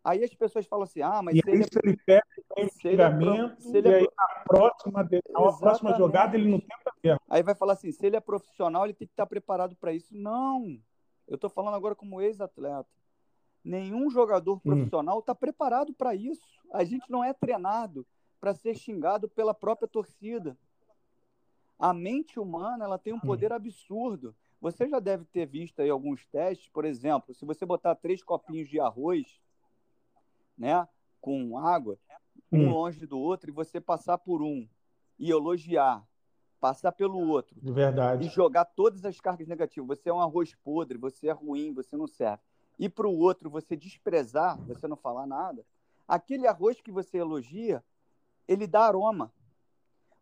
[0.03, 3.61] Aí as pessoas falam assim: ah, mas e se, ele, se ele perde o xingamento,
[3.61, 7.17] se ele é, e aí na próxima, na próxima jogada ele não tenta ver.
[7.29, 10.15] Aí vai falar assim: se ele é profissional, ele tem que estar preparado para isso.
[10.15, 10.79] Não!
[11.27, 12.89] Eu estou falando agora como ex-atleta.
[13.63, 14.59] Nenhum jogador hum.
[14.59, 15.37] profissional está hum.
[15.39, 16.41] preparado para isso.
[16.73, 18.05] A gente não é treinado
[18.39, 20.57] para ser xingado pela própria torcida.
[21.77, 23.21] A mente humana ela tem um hum.
[23.21, 23.55] poder hum.
[23.55, 24.35] absurdo.
[24.59, 28.69] Você já deve ter visto aí alguns testes, por exemplo, se você botar três copinhos
[28.69, 29.41] de arroz,
[30.61, 30.87] né,
[31.19, 31.97] com água,
[32.51, 32.71] um hum.
[32.71, 34.67] longe do outro, e você passar por um
[35.17, 36.05] e elogiar,
[36.59, 39.99] passar pelo outro, verdade, e jogar todas as cargas negativas.
[39.99, 42.43] Você é um arroz podre, você é ruim, você não serve
[42.81, 45.63] e para o outro você desprezar, você não falar nada,
[46.07, 47.83] aquele arroz que você elogia,
[48.47, 49.31] ele dá aroma.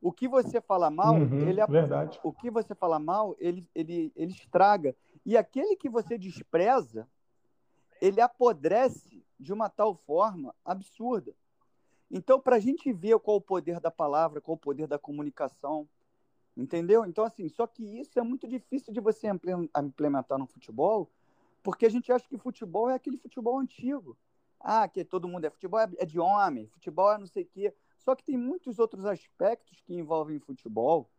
[0.01, 2.19] O que você fala mal, uhum, ele verdade.
[2.21, 4.93] o que você fala mal, ele, ele, ele estraga.
[5.25, 7.07] E aquele que você despreza,
[8.01, 11.33] ele apodrece de uma tal forma absurda.
[12.11, 15.87] Então, para a gente ver qual o poder da palavra, qual o poder da comunicação,
[16.57, 17.05] entendeu?
[17.05, 19.27] Então, assim, só que isso é muito difícil de você
[19.77, 21.09] implementar no futebol,
[21.61, 24.17] porque a gente acha que futebol é aquele futebol antigo.
[24.59, 27.73] Ah, que todo mundo é futebol é de homem, futebol é não sei o quê.
[27.97, 31.09] Só que tem muitos outros aspectos que envolvem futebol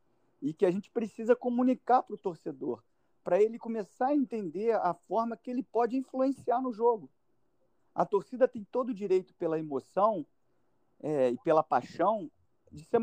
[0.43, 2.83] e que a gente precisa comunicar para o torcedor,
[3.23, 7.09] para ele começar a entender a forma que ele pode influenciar no jogo.
[8.01, 10.25] A torcida tem todo o direito pela emoção
[11.03, 12.31] é, e pela paixão
[12.73, 12.99] de se,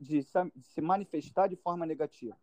[0.00, 2.36] de se manifestar de forma negativa.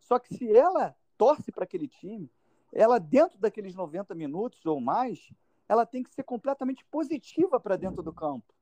[0.00, 2.28] Só que se ela torce para aquele time,
[2.72, 5.32] ela dentro daqueles 90 minutos ou mais,
[5.68, 8.52] ela tem que ser completamente positiva para dentro do campo.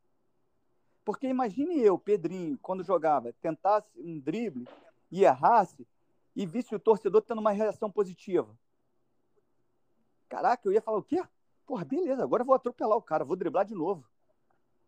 [1.02, 4.68] Porque imagine eu, Pedrinho, quando jogava, tentasse um drible
[5.10, 5.88] e errasse
[6.36, 8.54] e visse o torcedor tendo uma reação positiva.
[10.28, 11.22] Caraca, eu ia falar o quê?
[11.72, 14.06] Porra, beleza, agora eu vou atropelar o cara, vou driblar de novo.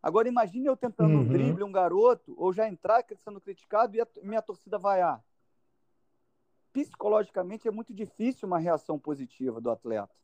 [0.03, 1.21] Agora imagine eu tentando uhum.
[1.21, 5.25] um drible, um garoto, ou já entrar sendo criticado e a minha torcida vaiar
[6.75, 10.15] psicologicamente é muito difícil uma reação positiva do atleta.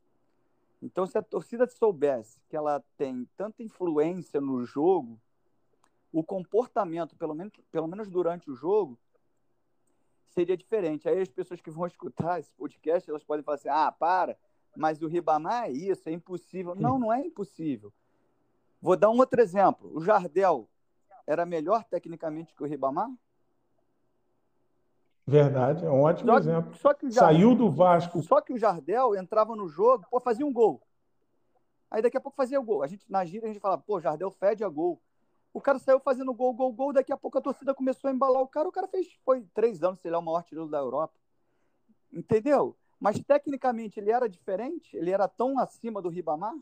[0.79, 5.19] Então, se a torcida soubesse que ela tem tanta influência no jogo,
[6.13, 8.99] o comportamento, pelo menos, pelo menos durante o jogo,
[10.29, 11.09] seria diferente.
[11.09, 14.37] Aí as pessoas que vão escutar esse podcast, elas podem falar assim: ah, para,
[14.75, 16.75] mas o Ribamar é isso, é impossível.
[16.75, 17.91] Não, não é impossível.
[18.81, 19.91] Vou dar um outro exemplo.
[19.93, 20.67] O Jardel
[21.27, 23.09] era melhor tecnicamente que o Ribamar?
[25.25, 26.75] Verdade, é um ótimo só, exemplo.
[26.75, 28.21] Só que Jardel, Saiu do Vasco.
[28.23, 30.81] Só que o Jardel entrava no jogo, pô, fazia um gol.
[31.89, 32.81] Aí daqui a pouco fazia o gol.
[32.83, 34.99] A gente, na gira, a gente falava, pô, Jardel fede a gol.
[35.53, 36.93] O cara saiu fazendo gol, gol, gol.
[36.93, 38.67] Daqui a pouco a torcida começou a embalar o cara.
[38.67, 41.13] O cara fez, foi três anos, sei lá, o maior artilheiro da Europa.
[42.11, 42.75] Entendeu?
[43.01, 44.95] Mas tecnicamente ele era diferente?
[44.95, 46.53] Ele era tão acima do Ribamar?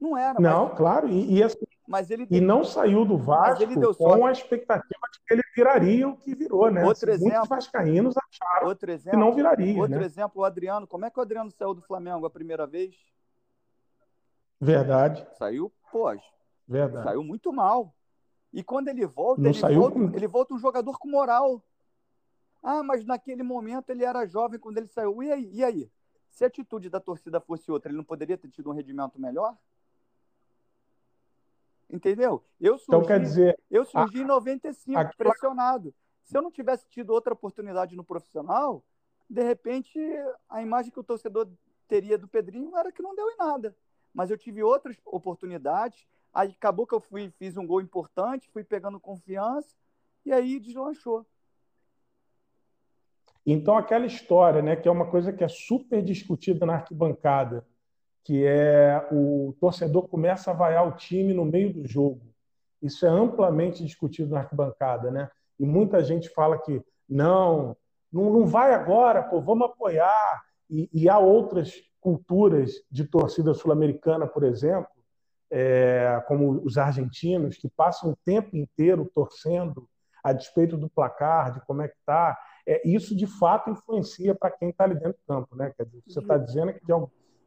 [0.00, 0.40] Não era.
[0.40, 0.76] Não, mas...
[0.78, 1.06] claro.
[1.06, 5.34] E, e, assim, mas ele e não saiu do Vasco com a expectativa de que
[5.34, 6.82] ele viraria o que virou, né?
[6.82, 9.78] Outro assim, exemplo, muitos vascaínos acharam outro exemplo, que não viraria.
[9.78, 10.06] Outro né?
[10.06, 10.86] exemplo, o Adriano.
[10.86, 12.96] Como é que o Adriano saiu do Flamengo a primeira vez?
[14.58, 15.26] Verdade.
[15.36, 16.06] Saiu, pô,
[16.66, 17.04] Verdade.
[17.04, 17.94] saiu muito mal.
[18.50, 20.16] E quando ele volta, não ele, saiu volta com...
[20.16, 21.62] ele volta um jogador com moral.
[22.62, 25.22] Ah, mas naquele momento ele era jovem quando ele saiu.
[25.22, 25.50] E aí?
[25.52, 25.90] E aí?
[26.30, 29.56] Se a atitude da torcida fosse outra, ele não poderia ter tido um rendimento melhor?
[31.90, 32.42] Entendeu?
[32.58, 35.94] Eu surgi, então, quer dizer, eu surgi a, em 95, a, pressionado.
[36.24, 38.82] Se eu não tivesse tido outra oportunidade no profissional,
[39.28, 39.98] de repente
[40.48, 41.48] a imagem que o torcedor
[41.86, 43.76] teria do Pedrinho era que não deu em nada.
[44.14, 48.64] Mas eu tive outras oportunidades, aí acabou que eu fui, fiz um gol importante, fui
[48.64, 49.74] pegando confiança
[50.24, 51.26] e aí deslanchou.
[53.44, 57.66] Então aquela história, né, que é uma coisa que é super discutida na arquibancada,
[58.24, 62.32] que é o torcedor começa a vaiar o time no meio do jogo.
[62.80, 65.30] Isso é amplamente discutido na arquibancada, né?
[65.58, 67.76] E muita gente fala que não,
[68.12, 70.42] não, não vai agora, pô, vamos apoiar.
[70.70, 74.90] E, e há outras culturas de torcida sul-americana, por exemplo,
[75.50, 79.88] é, como os argentinos, que passam o tempo inteiro torcendo
[80.24, 84.50] a despeito do placar, de como é que está, é, isso de fato influencia para
[84.50, 85.56] quem está ali dentro do campo.
[85.56, 85.72] Né?
[85.76, 86.80] Quer dizer, você está dizendo que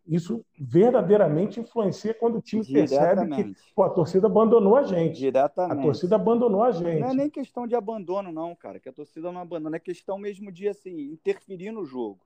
[0.07, 5.17] isso verdadeiramente influencia quando o time percebe que pô, a torcida abandonou a gente.
[5.17, 5.79] Diretamente.
[5.79, 6.99] A torcida abandonou a gente.
[6.99, 10.17] Não é nem questão de abandono, não, cara, que a torcida não abandona, é questão
[10.17, 12.19] mesmo de assim, interferir no jogo.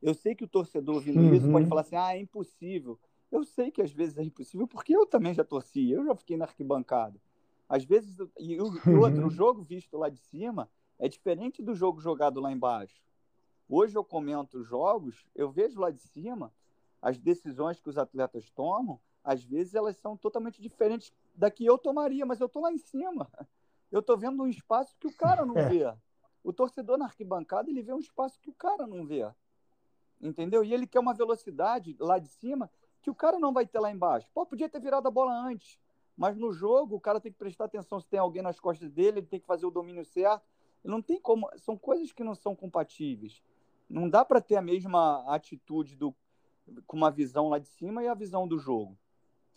[0.00, 1.34] Eu sei que o torcedor ouvindo uhum.
[1.34, 2.98] isso pode falar assim: ah, é impossível.
[3.32, 6.36] Eu sei que às vezes é impossível, porque eu também já torci, eu já fiquei
[6.36, 7.18] na arquibancada.
[7.68, 9.00] Às vezes, e o, uhum.
[9.00, 13.02] outro, o jogo visto lá de cima é diferente do jogo jogado lá embaixo.
[13.68, 16.52] Hoje eu comento jogos, eu vejo lá de cima,
[17.00, 21.78] as decisões que os atletas tomam, às vezes elas são totalmente diferentes da que eu
[21.78, 23.30] tomaria, mas eu estou lá em cima.
[23.90, 25.68] Eu estou vendo um espaço que o cara não é.
[25.68, 25.94] vê.
[26.42, 29.26] O torcedor na arquibancada, ele vê um espaço que o cara não vê.
[30.20, 30.62] Entendeu?
[30.62, 33.90] E ele quer uma velocidade lá de cima que o cara não vai ter lá
[33.90, 34.28] embaixo.
[34.32, 35.78] Pô, podia ter virado a bola antes.
[36.16, 39.18] Mas no jogo, o cara tem que prestar atenção se tem alguém nas costas dele,
[39.18, 40.44] ele tem que fazer o domínio certo.
[40.84, 41.48] Não tem como.
[41.56, 43.42] São coisas que não são compatíveis.
[43.88, 46.14] Não dá para ter a mesma atitude do,
[46.86, 48.96] com uma visão lá de cima e a visão do jogo.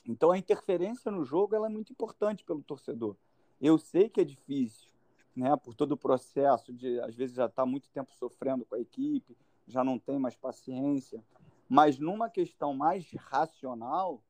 [0.06, 3.16] Então a interferência no jogo ela é muito importante pelo torcedor.
[3.60, 4.90] Eu sei que é difícil,
[5.36, 8.80] né, por todo o processo de às vezes já está muito tempo sofrendo com a
[8.80, 9.38] equipe,
[9.68, 11.24] já não tem mais paciência,
[11.68, 14.24] mas numa questão mais racional,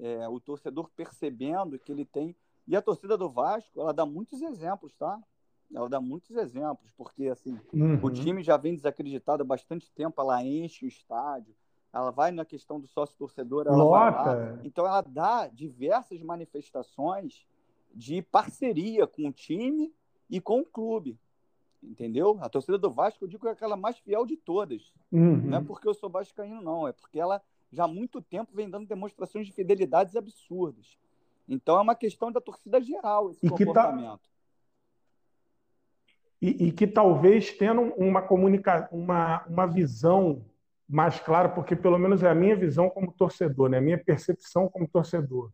[0.00, 2.34] é, o torcedor percebendo que ele tem
[2.66, 5.22] e a torcida do Vasco ela dá muitos exemplos, tá?
[5.72, 7.98] Ela dá muitos exemplos, porque assim, uhum.
[8.02, 11.54] o time já vem desacreditado há bastante tempo, ela enche o estádio,
[11.92, 14.60] ela vai na questão do sócio torcedor, ela Lota.
[14.64, 17.46] Então ela dá diversas manifestações
[17.94, 19.92] de parceria com o time
[20.28, 21.18] e com o clube.
[21.82, 22.38] Entendeu?
[22.40, 24.92] A torcida do Vasco, eu digo que é aquela mais fiel de todas.
[25.12, 25.36] Uhum.
[25.36, 26.88] Não é porque eu sou vascaíno, não.
[26.88, 30.98] É porque ela já há muito tempo vem dando demonstrações de fidelidades absurdas.
[31.48, 34.33] Então é uma questão da torcida geral esse e tá comportamento.
[36.44, 38.86] E, e, que talvez tendo uma comunica...
[38.92, 40.44] uma, uma visão
[40.86, 43.78] mais clara, porque pelo menos é a minha visão como torcedor, né?
[43.78, 45.50] a minha percepção como torcedor,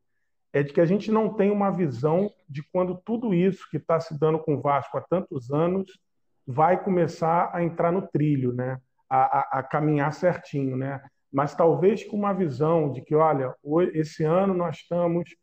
[0.52, 4.00] é de que a gente não tem uma visão de quando tudo isso que está
[4.00, 5.96] se dando com o Vasco há tantos anos
[6.44, 8.80] vai começar a entrar no trilho, né?
[9.08, 10.76] a, a, a caminhar certinho.
[10.76, 11.00] Né?
[11.32, 13.54] Mas talvez com uma visão de que, olha,
[13.94, 15.36] esse ano nós estamos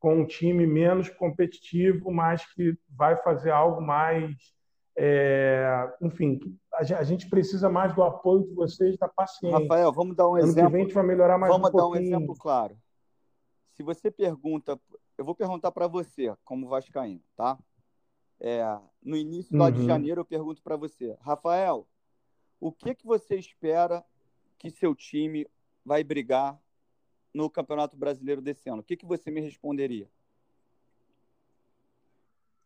[0.00, 4.57] com um time menos competitivo, mas que vai fazer algo mais
[5.00, 6.40] é, enfim,
[6.72, 9.56] a gente precisa mais do apoio de vocês, da paciência.
[9.56, 10.64] Rafael, vamos dar um ano exemplo.
[10.64, 11.92] Que vem a gente vai melhorar mais vamos um pouquinho.
[11.92, 12.76] dar um exemplo claro.
[13.74, 14.76] Se você pergunta,
[15.16, 17.56] eu vou perguntar para você, como vascaíno, tá?
[18.40, 18.60] É,
[19.00, 19.70] no início uhum.
[19.70, 21.86] de janeiro eu pergunto para você, Rafael,
[22.58, 24.04] o que que você espera
[24.58, 25.46] que seu time
[25.84, 26.60] vai brigar
[27.32, 28.80] no Campeonato Brasileiro desse ano?
[28.80, 30.10] O que que você me responderia?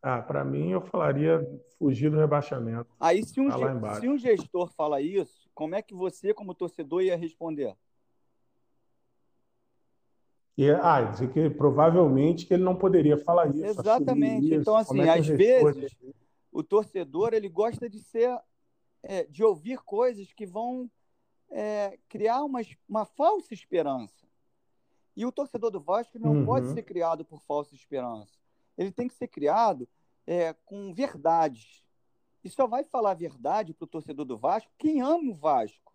[0.05, 1.41] Ah, para mim eu falaria
[1.79, 2.93] fugir do rebaixamento.
[2.99, 7.03] Aí se um, tá se um gestor fala isso, como é que você, como torcedor,
[7.03, 7.73] ia responder?
[10.57, 13.63] E, ah, dizer que provavelmente que ele não poderia falar isso.
[13.65, 14.47] Exatamente.
[14.47, 14.55] Isso.
[14.55, 15.95] Então, assim, é às vezes
[16.51, 18.37] o torcedor ele gosta de ser,
[19.03, 20.91] é, de ouvir coisas que vão
[21.49, 24.27] é, criar uma, uma falsa esperança.
[25.15, 26.45] E o torcedor do Vasco não uhum.
[26.45, 28.42] pode ser criado por falsa esperança
[28.77, 29.87] ele tem que ser criado
[30.25, 31.83] é, com verdade.
[32.43, 35.93] E só vai falar a verdade para o torcedor do Vasco quem ama o Vasco.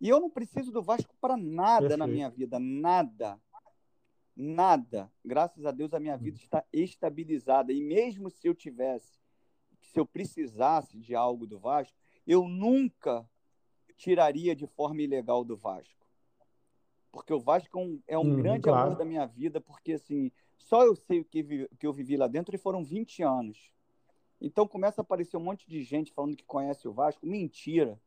[0.00, 1.98] E eu não preciso do Vasco para nada Perfeito.
[1.98, 3.38] na minha vida, nada.
[4.34, 5.12] Nada.
[5.22, 7.72] Graças a Deus a minha vida está estabilizada.
[7.72, 9.20] E mesmo se eu tivesse,
[9.82, 11.94] se eu precisasse de algo do Vasco,
[12.26, 13.28] eu nunca
[13.96, 16.06] tiraria de forma ilegal do Vasco.
[17.12, 18.86] Porque o Vasco é um, é um hum, grande claro.
[18.86, 22.28] amor da minha vida, porque assim, só eu sei o que, que eu vivi lá
[22.28, 23.72] dentro e foram 20 anos.
[24.40, 27.26] Então começa a aparecer um monte de gente falando que conhece o Vasco.
[27.26, 28.00] Mentira.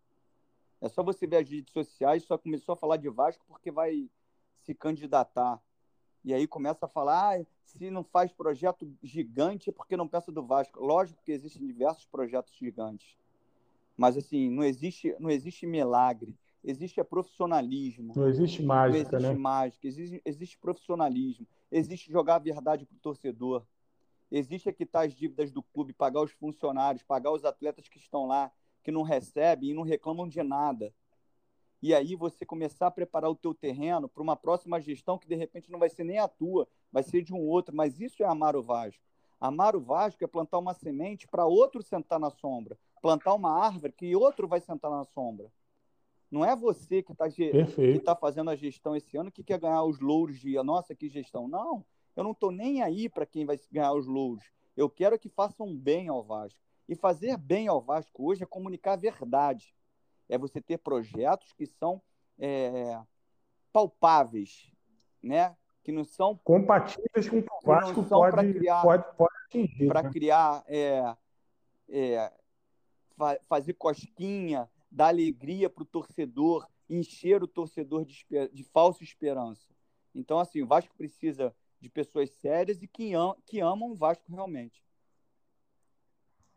[0.79, 4.09] É só você ver as redes sociais, só começou a falar de Vasco porque vai
[4.63, 5.61] se candidatar.
[6.23, 10.31] E aí começa a falar, ah, se não faz projeto gigante é porque não pensa
[10.31, 10.79] do Vasco.
[10.79, 13.17] Lógico que existem diversos projetos gigantes.
[13.97, 16.35] Mas assim, não existe, não existe milagre.
[16.63, 18.13] Existe profissionalismo.
[18.15, 19.39] Não existe mágica, não existe né?
[19.39, 23.65] mágica, existe, existe profissionalismo existe jogar a verdade para o torcedor,
[24.31, 28.51] existe quitar as dívidas do clube, pagar os funcionários, pagar os atletas que estão lá,
[28.83, 30.93] que não recebem e não reclamam de nada.
[31.81, 35.35] E aí você começar a preparar o teu terreno para uma próxima gestão que de
[35.35, 38.25] repente não vai ser nem a tua, vai ser de um outro, mas isso é
[38.25, 39.03] amar o Vasco.
[39.39, 43.91] Amar o Vasco é plantar uma semente para outro sentar na sombra, plantar uma árvore
[43.91, 45.51] que outro vai sentar na sombra.
[46.33, 47.27] Não é você que está
[48.03, 51.47] tá fazendo a gestão esse ano que quer ganhar os louros de nossa, que gestão.
[51.47, 54.43] Não, eu não estou nem aí para quem vai ganhar os louros.
[54.75, 56.59] Eu quero que façam bem ao Vasco.
[56.89, 59.75] E fazer bem ao Vasco hoje é comunicar a verdade.
[60.27, 62.01] É você ter projetos que são
[62.39, 62.99] é,
[63.71, 64.71] palpáveis,
[65.21, 65.55] né?
[65.83, 69.87] que não são compatíveis com o que o Vasco pode, criar, pode, pode atingir.
[69.87, 70.09] Para né?
[70.09, 71.15] criar, é,
[71.89, 72.33] é,
[73.15, 79.67] fa fazer cosquinha, dar alegria para o torcedor, encher o torcedor de, de falsa esperança.
[80.13, 84.23] Então, assim, o Vasco precisa de pessoas sérias e que, am que amam o Vasco
[84.29, 84.83] realmente.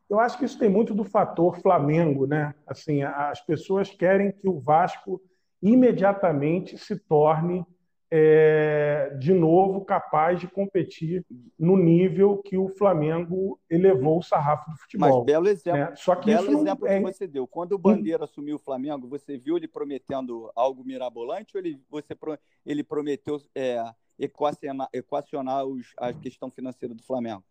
[0.08, 2.54] Eu acho que isso tem muito do fator Flamengo, né?
[2.66, 5.20] Assim, as pessoas querem que o Vasco
[5.60, 7.66] imediatamente se torne
[8.10, 11.24] é, de novo capaz de competir
[11.58, 15.18] no nível que o Flamengo elevou o sarrafo do futebol.
[15.18, 15.94] Mas belo exemplo, né?
[15.96, 16.98] Só que belo exemplo é...
[16.98, 17.46] que você deu.
[17.46, 18.24] Quando o Bandeira hum.
[18.24, 22.16] assumiu o Flamengo, você viu ele prometendo algo mirabolante ou ele, você,
[22.64, 23.82] ele prometeu é,
[24.18, 27.42] equacionar, equacionar os, a questão financeira do Flamengo?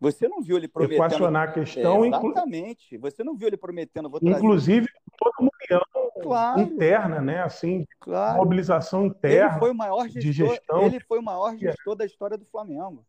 [0.00, 0.96] Você não viu ele prometendo.
[0.96, 2.04] Equacionar a questão.
[2.04, 2.98] É, exatamente.
[2.98, 4.10] Você não viu ele prometendo.
[4.10, 4.36] Vou trazer...
[4.36, 4.88] Inclusive,
[5.38, 5.51] união
[6.22, 6.60] claro.
[6.60, 7.42] interna, né?
[7.42, 8.38] Assim, claro.
[8.38, 9.50] mobilização interna.
[9.50, 10.82] Ele foi o maior gestor, de gestão.
[10.86, 13.06] Ele foi o maior gestor da história do Flamengo.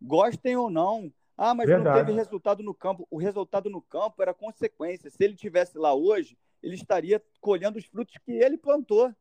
[0.00, 1.12] Gostem ou não.
[1.36, 1.98] Ah, mas Verdade.
[1.98, 3.06] não teve resultado no campo.
[3.10, 5.10] O resultado no campo era consequência.
[5.10, 9.14] Se ele tivesse lá hoje, ele estaria colhendo os frutos que ele plantou.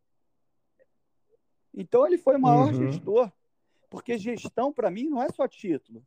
[1.74, 2.92] Então ele foi o maior uhum.
[2.92, 3.32] gestor.
[3.90, 6.04] Porque gestão, para mim, não é só título.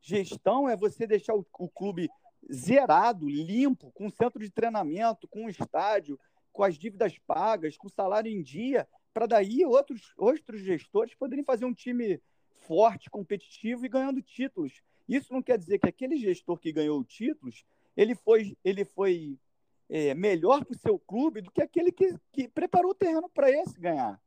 [0.00, 2.10] Gestão é você deixar o, o clube
[2.52, 6.18] zerado, limpo, com centro de treinamento, com estádio,
[6.52, 11.64] com as dívidas pagas, com salário em dia, para daí outros, outros gestores poderem fazer
[11.64, 12.20] um time
[12.66, 14.82] forte, competitivo e ganhando títulos.
[15.08, 17.64] Isso não quer dizer que aquele gestor que ganhou títulos
[17.96, 19.38] ele foi, ele foi
[19.88, 23.50] é, melhor para o seu clube do que aquele que, que preparou o terreno para
[23.50, 24.20] esse ganhar.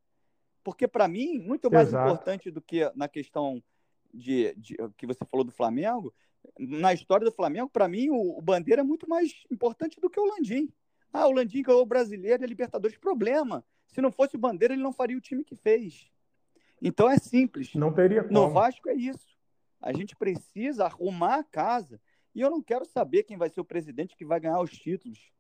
[0.64, 2.08] Porque, para mim, muito mais Exato.
[2.08, 3.62] importante do que na questão
[4.14, 6.14] de, de, que você falou do Flamengo,
[6.58, 10.20] na história do Flamengo, para mim, o, o, Bandeira é muito mais importante do que
[10.20, 10.72] o Landim.
[11.16, 12.98] Ah, o Landim ganhou o brasileiro e a Libertadores.
[12.98, 13.64] Problema.
[13.88, 16.12] Se não fosse o Bandeira, ele não faria o time que fez.
[16.82, 17.74] Então é simples.
[17.74, 18.34] Não teria como.
[18.34, 19.38] No Vasco é isso.
[19.82, 22.02] A gente precisa arrumar a casa.
[22.34, 25.32] E eu não quero saber quem vai ser o presidente que vai ganhar os títulos.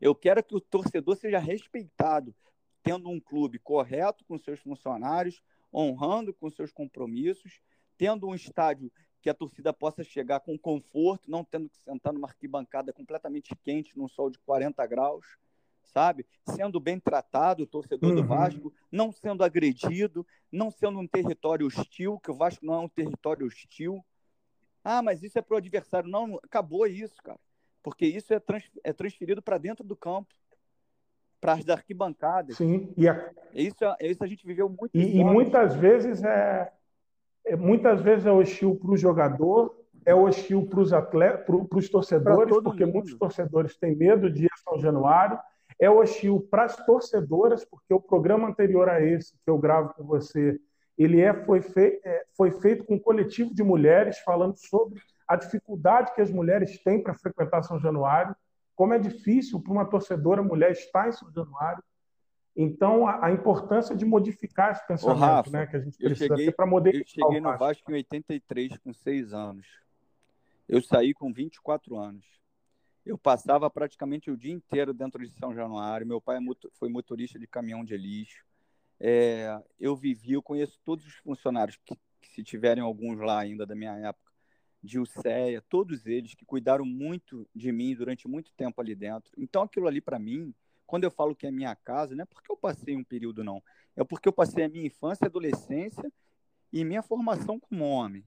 [0.00, 2.34] Eu quero que o torcedor seja respeitado,
[2.82, 5.42] tendo um clube correto com seus funcionários,
[5.74, 7.60] honrando com seus compromissos
[8.00, 8.90] tendo um estádio
[9.20, 13.96] que a torcida possa chegar com conforto, não tendo que sentar numa arquibancada completamente quente,
[13.96, 15.26] num sol de 40 graus,
[15.84, 16.26] sabe?
[16.44, 18.16] Sendo bem tratado o torcedor uhum.
[18.16, 22.78] do Vasco, não sendo agredido, não sendo um território hostil, que o Vasco não é
[22.78, 24.04] um território hostil.
[24.82, 26.08] Ah, mas isso é para o adversário.
[26.08, 27.38] Não, acabou isso, cara.
[27.82, 30.34] Porque isso é, trans, é transferido para dentro do campo,
[31.40, 32.56] para as arquibancadas.
[32.56, 33.30] Sim, e a...
[33.54, 34.90] isso, é, isso a gente viveu muito.
[34.94, 36.72] E, e muitas vezes é,
[37.58, 39.74] muitas vezes é hostil para o jogador,
[40.04, 42.94] é hostil para os atletas, para os torcedores, porque mundo.
[42.94, 45.38] muitos torcedores têm medo de ir a São Januário,
[45.78, 50.04] é hostil para as torcedoras, porque o programa anterior a esse que eu gravo com
[50.04, 50.58] você,
[50.96, 55.36] ele é, foi, fei, é, foi feito com um coletivo de mulheres falando sobre a
[55.36, 58.36] dificuldade que as mulheres têm para frequentar São Januário,
[58.76, 61.82] como é difícil para uma torcedora mulher estar em São Januário,
[62.62, 66.54] então, a, a, importância de modificar esse pensamento, Rafa, né, que a gente precisa ter
[66.54, 67.00] para modificar.
[67.00, 69.66] Eu cheguei no Vasco em 83, com 6 anos.
[70.68, 72.22] Eu saí com 24 anos.
[73.04, 76.06] Eu passava praticamente o dia inteiro dentro de São Januário.
[76.06, 76.40] Meu pai é
[76.74, 78.44] foi motorista de caminhão de lixo.
[79.00, 83.64] É, eu vivi, eu conheço todos os funcionários, que, que, se tiverem alguns lá ainda
[83.64, 84.30] da minha época,
[84.82, 89.32] de UCEA, todos eles que cuidaram muito de mim durante muito tempo ali dentro.
[89.38, 90.54] Então, aquilo ali, para mim,
[90.90, 93.62] quando eu falo que é minha casa, não é porque eu passei um período, não.
[93.94, 96.12] É porque eu passei a minha infância, adolescência
[96.72, 98.24] e minha formação como homem.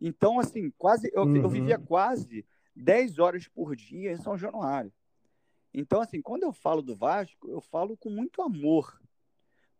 [0.00, 1.36] Então, assim, quase eu, uhum.
[1.36, 4.90] eu vivia quase 10 horas por dia em São Januário.
[5.74, 8.98] Então, assim, quando eu falo do Vasco, eu falo com muito amor,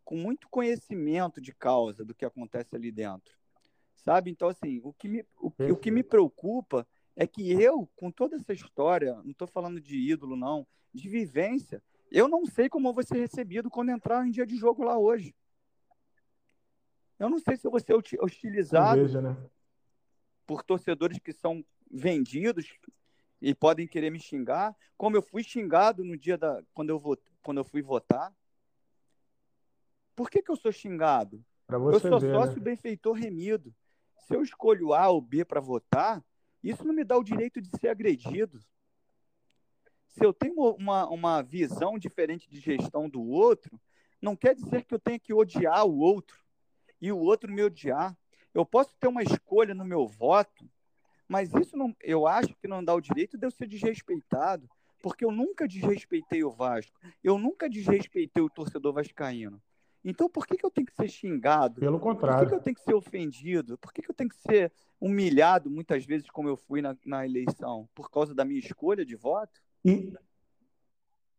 [0.05, 3.33] com muito conhecimento de causa do que acontece ali dentro.
[3.95, 4.29] Sabe?
[4.29, 8.35] Então, assim, o que me, o, o que me preocupa é que eu, com toda
[8.35, 11.81] essa história, não estou falando de ídolo, não, de vivência,
[12.13, 14.97] eu não sei como eu vou ser recebido quando entrar em dia de jogo lá
[14.97, 15.35] hoje.
[17.17, 19.35] Eu não sei se eu vou ser hostilizado né?
[20.45, 22.77] por torcedores que são vendidos
[23.41, 27.19] e podem querer me xingar, como eu fui xingado no dia da quando eu vot,
[27.41, 28.31] quando eu fui votar.
[30.15, 31.43] Por que, que eu sou xingado?
[31.67, 32.63] eu sou ver, sócio né?
[32.63, 33.73] benfeitor remido.
[34.27, 36.23] Se eu escolho A ou B para votar,
[36.63, 38.59] isso não me dá o direito de ser agredido.
[40.13, 43.79] Se eu tenho uma, uma visão diferente de gestão do outro,
[44.21, 46.37] não quer dizer que eu tenha que odiar o outro
[47.01, 48.15] e o outro me odiar.
[48.53, 50.69] Eu posso ter uma escolha no meu voto,
[51.27, 54.69] mas isso não, eu acho que não dá o direito de eu ser desrespeitado,
[55.01, 59.59] porque eu nunca desrespeitei o Vasco, eu nunca desrespeitei o torcedor vascaíno.
[60.05, 61.79] Então, por que, que eu tenho que ser xingado?
[61.79, 62.39] Pelo contrário.
[62.39, 63.77] Por que, que eu tenho que ser ofendido?
[63.79, 67.25] Por que, que eu tenho que ser humilhado muitas vezes, como eu fui na, na
[67.25, 67.89] eleição?
[67.95, 69.61] Por causa da minha escolha de voto?
[69.83, 70.13] E,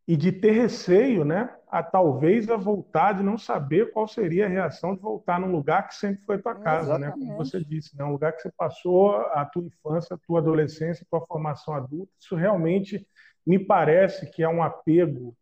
[0.07, 1.55] e de ter receio, né?
[1.69, 5.89] A talvez a voltar, de não saber qual seria a reação de voltar num lugar
[5.89, 7.11] que sempre foi tua casa, né?
[7.11, 8.05] Como você disse, né?
[8.05, 12.13] Um lugar que você passou a tua infância, a tua adolescência, a tua formação adulta.
[12.21, 13.07] Isso realmente
[13.47, 15.37] me parece que é um apego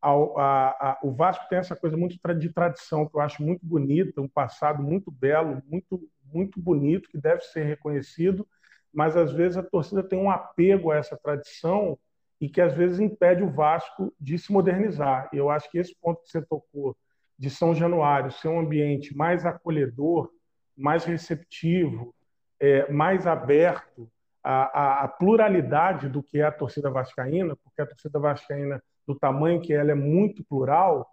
[0.00, 3.64] ao, a, a, o Vasco tem essa coisa muito de tradição que eu acho muito
[3.64, 8.48] bonita, um passado muito belo, muito muito bonito que deve ser reconhecido,
[8.92, 11.98] mas às vezes a torcida tem um apego a essa tradição
[12.42, 15.30] e que às vezes impede o Vasco de se modernizar.
[15.32, 16.96] Eu acho que esse ponto que você tocou
[17.38, 20.28] de São Januário ser um ambiente mais acolhedor,
[20.76, 22.12] mais receptivo,
[22.58, 24.10] é, mais aberto
[24.42, 29.62] à, à, pluralidade do que é a torcida vascaína, porque a torcida vascaína do tamanho
[29.62, 31.08] que ela é muito plural,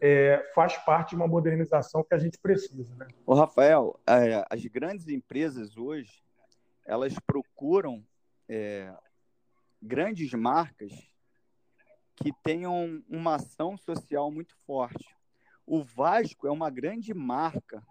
[0.00, 2.92] é, faz parte de uma modernização que a gente precisa.
[2.96, 3.06] Né?
[3.24, 6.10] O Rafael, é, as grandes empresas hoje
[6.84, 8.02] elas procuram
[8.48, 8.92] é,
[9.82, 10.92] grandes marcas
[12.14, 15.04] que tenham uma ação social muito forte.
[15.66, 17.82] O Vasco é uma grande marca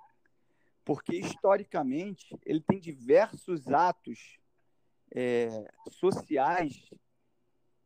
[0.86, 4.40] porque historicamente ele tem diversos atos
[5.14, 6.90] é, sociais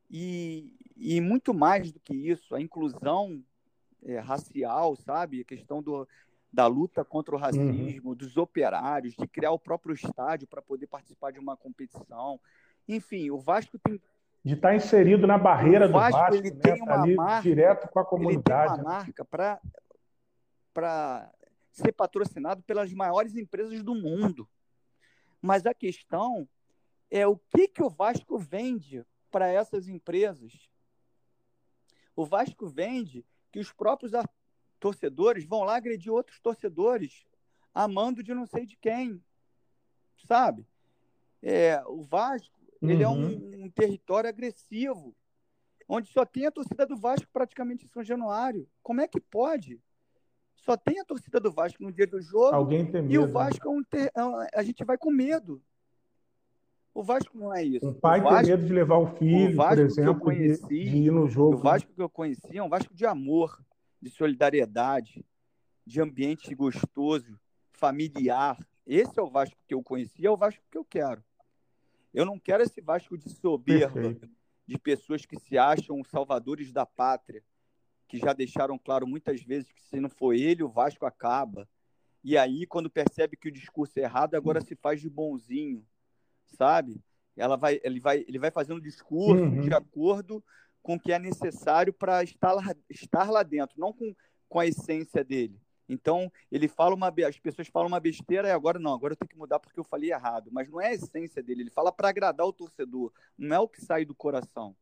[0.09, 3.43] e, e muito mais do que isso, a inclusão
[4.03, 5.41] é, racial, sabe?
[5.41, 6.07] A questão do,
[6.53, 8.15] da luta contra o racismo, uhum.
[8.15, 12.39] dos operários, de criar o próprio estádio para poder participar de uma competição.
[12.87, 13.99] Enfim, o Vasco tem.
[14.43, 16.59] De estar tá inserido na barreira Vasco, do Vasco, ele né?
[16.61, 18.73] tem uma Ali, marca, direto com a comunidade.
[18.73, 19.25] Ele tem uma marca
[20.73, 21.31] para
[21.71, 24.47] ser patrocinado pelas maiores empresas do mundo.
[25.41, 26.47] Mas a questão
[27.09, 30.69] é o que, que o Vasco vende para essas empresas.
[32.15, 34.11] O Vasco vende que os próprios
[34.79, 37.25] torcedores vão lá agredir outros torcedores,
[37.73, 39.21] amando de não sei de quem,
[40.27, 40.65] sabe?
[41.41, 42.55] É, o Vasco
[42.87, 42.93] uhum.
[42.93, 43.65] ele é um, uhum.
[43.65, 45.15] um, território agressivo,
[45.87, 48.67] onde só tem a torcida do Vasco praticamente em São Januário.
[48.81, 49.81] Como é que pode?
[50.55, 53.27] Só tem a torcida do Vasco no dia do jogo Alguém tem medo, e o
[53.27, 53.31] né?
[53.31, 54.11] Vasco é um ter...
[54.53, 55.61] É a gente vai com medo.
[56.95, 57.85] O Vasco não é isso.
[57.85, 60.89] Um pai Vasco, tem medo de levar o filho, o Vasco por exemplo, conheci, de,
[60.89, 61.57] de, ir no jogo.
[61.57, 63.61] O Vasco que eu conheci é um Vasco de amor,
[64.01, 65.25] de solidariedade,
[65.85, 67.37] de ambiente gostoso,
[67.73, 68.57] familiar.
[68.87, 71.21] Esse é o Vasco que eu conheci, é o Vasco que eu quero.
[72.15, 74.29] Eu não quero esse Vasco de soberba, Perfeito.
[74.65, 77.43] de pessoas que se acham salvadores da pátria,
[78.07, 81.67] que já deixaram claro muitas vezes que se não for ele, o Vasco acaba.
[82.23, 85.85] E aí, quando percebe que o discurso é errado, agora se faz de bonzinho
[86.45, 87.01] sabe?
[87.35, 89.61] Ela vai, ele, vai, ele vai fazendo discurso uhum.
[89.61, 90.43] de acordo
[90.81, 94.15] com o que é necessário para estar lá, estar lá dentro, não com,
[94.47, 95.59] com a essência dele.
[95.87, 99.29] Então, ele fala uma as pessoas falam uma besteira e agora não, agora eu tenho
[99.29, 102.09] que mudar porque eu falei errado, mas não é a essência dele, ele fala para
[102.09, 104.75] agradar o torcedor, não é o que sai do coração.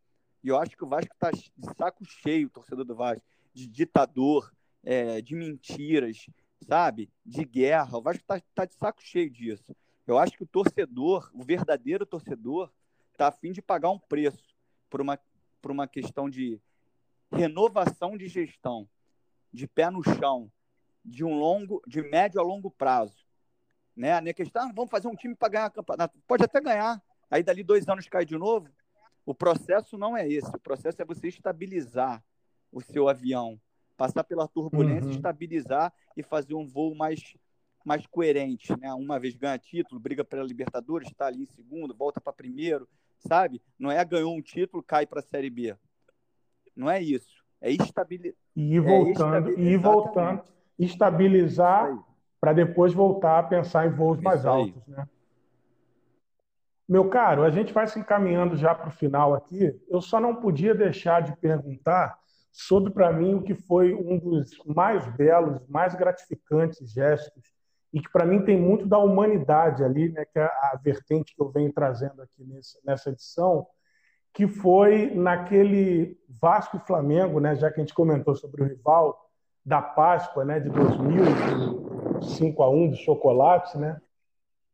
[0.44, 3.24] E eu acho que o Vasco está de saco cheio, o torcedor do Vasco,
[3.54, 4.52] de ditador,
[4.84, 6.26] é, de mentiras,
[6.68, 7.10] sabe?
[7.26, 7.98] De guerra.
[7.98, 9.76] O Vasco está tá de saco cheio disso.
[10.06, 12.70] Eu acho que o torcedor, o verdadeiro torcedor,
[13.12, 14.54] está afim de pagar um preço
[14.90, 15.18] por uma,
[15.62, 16.60] por uma questão de
[17.32, 18.88] renovação de gestão,
[19.52, 20.52] de pé no chão,
[21.04, 23.24] de um longo, de médio a longo prazo.
[23.96, 24.14] Né?
[24.14, 26.18] A questão, ah, vamos fazer um time para ganhar a campeonato.
[26.28, 28.70] Pode até ganhar, aí dali dois anos cai de novo.
[29.26, 30.50] O processo não é esse.
[30.50, 32.24] O processo é você estabilizar
[32.72, 33.60] o seu avião,
[33.96, 35.12] passar pela turbulência, uhum.
[35.12, 37.36] estabilizar e fazer um voo mais
[37.86, 38.94] mais coerente, né?
[38.94, 42.88] Uma vez ganha título, briga pela Libertadores, está ali em segundo, volta para primeiro,
[43.20, 43.62] sabe?
[43.78, 45.76] Não é ganhou um título, cai para a Série B.
[46.76, 47.44] Não é isso.
[47.60, 48.38] É estabilizar.
[48.56, 50.44] E ir voltando, é e voltando,
[50.78, 51.98] estabilizar
[52.40, 55.08] para depois voltar a pensar em voos isso mais altos, né?
[56.88, 59.74] Meu caro, a gente vai se encaminhando já para o final aqui.
[59.90, 62.18] Eu só não podia deixar de perguntar
[62.52, 67.54] sobre, para mim, o que foi um dos mais belos, mais gratificantes gestos
[67.94, 71.42] e que para mim tem muito da humanidade ali, né, que é a vertente que
[71.42, 73.68] eu venho trazendo aqui nesse, nessa edição,
[74.34, 79.23] que foi naquele Vasco e Flamengo, né, já que a gente comentou sobre o rival
[79.66, 84.00] da Páscoa, né, de 2000, 5 a 1 do chocolate, né?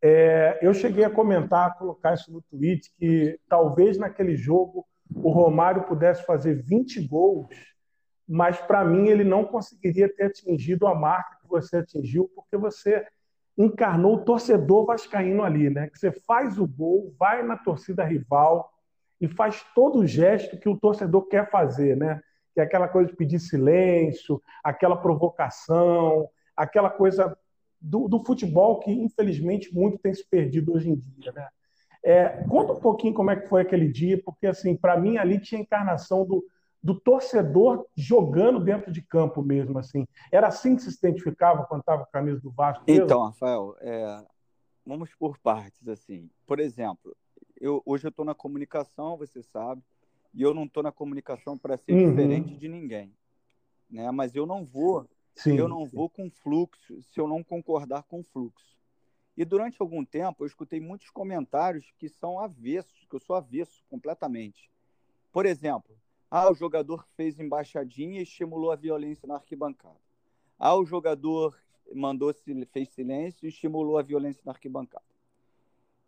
[0.02, 5.30] É, eu cheguei a comentar, a colocar isso no tweet, que talvez naquele jogo o
[5.30, 7.48] Romário pudesse fazer 20 gols,
[8.28, 13.06] mas para mim ele não conseguiria ter atingido a marca que você atingiu, porque você
[13.58, 15.90] encarnou o torcedor vascaíno ali, né?
[15.90, 18.72] Que você faz o gol, vai na torcida rival
[19.20, 22.22] e faz todo o gesto que o torcedor quer fazer, né?
[22.60, 27.38] Que é aquela coisa de pedir silêncio, aquela provocação, aquela coisa
[27.80, 31.48] do, do futebol que infelizmente muito tem se perdido hoje em dia, né?
[32.04, 35.40] É, conta um pouquinho como é que foi aquele dia, porque assim, para mim ali
[35.40, 36.46] tinha a encarnação do,
[36.84, 40.06] do torcedor jogando dentro de campo mesmo, assim.
[40.32, 42.84] Era assim que se identificava quando estava com a camisa do Vasco?
[42.86, 43.06] Mesmo?
[43.06, 44.22] Então, Rafael, é...
[44.86, 46.30] vamos por partes, assim.
[46.46, 47.16] Por exemplo,
[47.60, 49.82] eu, hoje eu estou na comunicação, você sabe,
[50.34, 52.10] e eu não estou na comunicação para ser uhum.
[52.10, 53.14] diferente de ninguém,
[53.90, 54.10] né?
[54.12, 55.96] Mas eu não vou, sim, eu não sim.
[55.96, 58.78] vou com fluxo se eu não concordar com fluxo.
[59.36, 63.84] E durante algum tempo eu escutei muitos comentários que são avessos, que eu sou avesso
[63.90, 64.70] completamente.
[65.32, 65.96] Por exemplo,
[66.30, 70.00] ah, o jogador fez embaixadinha e estimulou a violência na arquibancada.
[70.60, 71.58] Ah, o jogador
[71.96, 72.34] mandou
[72.72, 75.06] fez silêncio e estimulou a violência na arquibancada.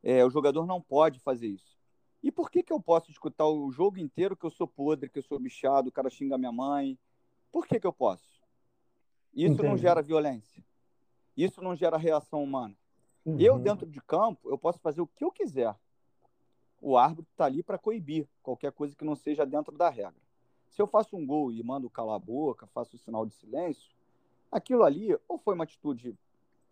[0.03, 1.80] É, o jogador não pode fazer isso.
[2.24, 5.19] E por que, que eu posso escutar o jogo inteiro que eu sou podre, que
[5.19, 6.97] eu sou bichado, o cara xinga minha mãe?
[7.51, 8.41] Por que, que eu posso?
[9.34, 9.69] Isso Entendi.
[9.69, 10.63] não gera violência.
[11.36, 12.76] Isso não gera reação humana.
[13.26, 13.39] Uhum.
[13.39, 15.76] Eu, dentro de campo, eu posso fazer o que eu quiser
[16.82, 20.19] o árbitro está ali para coibir qualquer coisa que não seja dentro da regra.
[20.67, 23.91] Se eu faço um gol e mando calar a boca, faço o sinal de silêncio,
[24.51, 26.17] aquilo ali ou foi uma atitude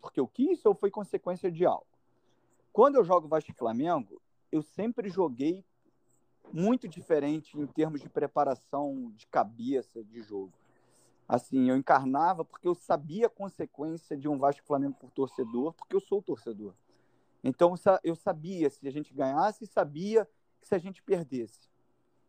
[0.00, 1.86] porque eu quis ou foi consequência de algo.
[2.72, 4.20] Quando eu jogo Vasco e Flamengo,
[4.50, 5.64] eu sempre joguei
[6.52, 10.52] muito diferente em termos de preparação de cabeça de jogo.
[11.28, 15.94] Assim, eu encarnava porque eu sabia a consequência de um Vasco Flamengo por torcedor, porque
[15.94, 16.74] eu sou torcedor.
[17.42, 20.28] Então eu sabia se a gente ganhasse e sabia
[20.60, 21.70] se a gente perdesse.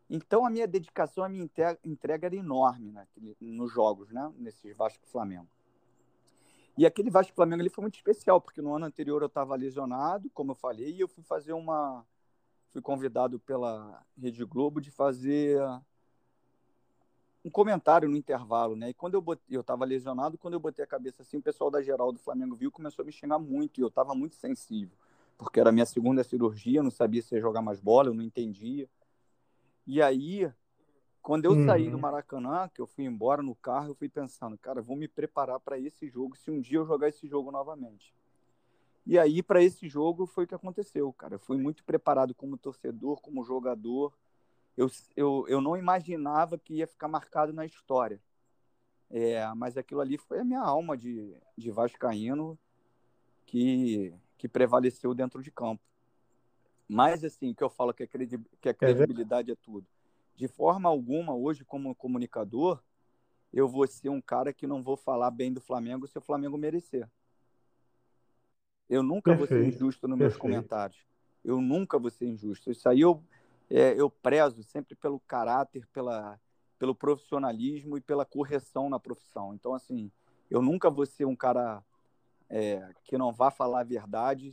[0.08, 1.48] Então a minha dedicação, a minha
[1.84, 2.94] entrega era enorme
[3.40, 5.48] nos jogos, né, nesses Vasco Flamengo.
[6.76, 10.30] E aquele Vasco Flamengo ali foi muito especial, porque no ano anterior eu estava lesionado,
[10.30, 12.06] como eu falei, e eu fui fazer uma.
[12.72, 15.60] Fui convidado pela Rede Globo de fazer
[17.44, 18.90] um comentário no intervalo, né?
[18.90, 21.70] E quando eu botei, eu estava lesionado, quando eu botei a cabeça assim, o pessoal
[21.70, 24.96] da geral do Flamengo viu, começou a me xingar muito e eu estava muito sensível,
[25.36, 28.14] porque era a minha segunda cirurgia, eu não sabia se ia jogar mais bola, eu
[28.14, 28.88] não entendia.
[29.86, 30.50] E aí,
[31.20, 31.66] quando eu uhum.
[31.66, 32.00] saí do uhum.
[32.00, 35.78] Maracanã, que eu fui embora no carro, eu fui pensando, cara, vou me preparar para
[35.78, 38.14] esse jogo, se um dia eu jogar esse jogo novamente.
[39.04, 41.34] E aí, para esse jogo, foi o que aconteceu, cara.
[41.34, 44.12] Eu fui muito preparado como torcedor, como jogador
[44.76, 48.20] eu, eu, eu não imaginava que ia ficar marcado na história.
[49.10, 52.58] É, mas aquilo ali foi a minha alma de, de vascaíno
[53.44, 55.82] que, que prevaleceu dentro de campo.
[56.88, 59.86] Mas, assim, que eu falo que a, que a credibilidade é tudo.
[60.34, 62.82] De forma alguma, hoje, como comunicador,
[63.52, 66.56] eu vou ser um cara que não vou falar bem do Flamengo se o Flamengo
[66.56, 67.08] merecer.
[68.92, 69.38] Eu nunca Perfeito.
[69.38, 70.42] vou ser injusto nos meus Perfeito.
[70.42, 70.98] comentários.
[71.42, 72.70] Eu nunca vou ser injusto.
[72.70, 73.24] Isso aí eu,
[73.70, 76.38] é, eu prezo sempre pelo caráter, pela,
[76.78, 79.54] pelo profissionalismo e pela correção na profissão.
[79.54, 80.12] Então, assim,
[80.50, 81.82] eu nunca vou ser um cara
[82.50, 84.52] é, que não vá falar a verdade,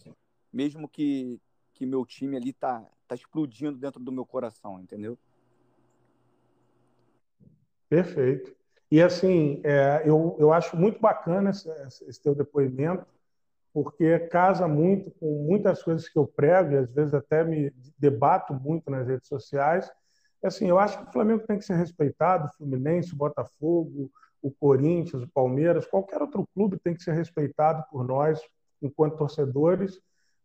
[0.54, 1.38] mesmo que,
[1.74, 5.18] que meu time ali tá, tá explodindo dentro do meu coração, entendeu?
[7.90, 8.56] Perfeito.
[8.90, 11.70] E assim, é, eu, eu acho muito bacana esse,
[12.08, 13.06] esse teu depoimento,
[13.74, 18.53] porque casa muito com muitas coisas que eu prego, e às vezes até me debato
[18.53, 19.89] muito nas redes sociais.
[20.43, 24.09] Assim, eu acho que o Flamengo tem que ser respeitado, o Fluminense, o Botafogo,
[24.41, 28.39] o Corinthians, o Palmeiras, qualquer outro clube tem que ser respeitado por nós,
[28.82, 29.99] enquanto torcedores,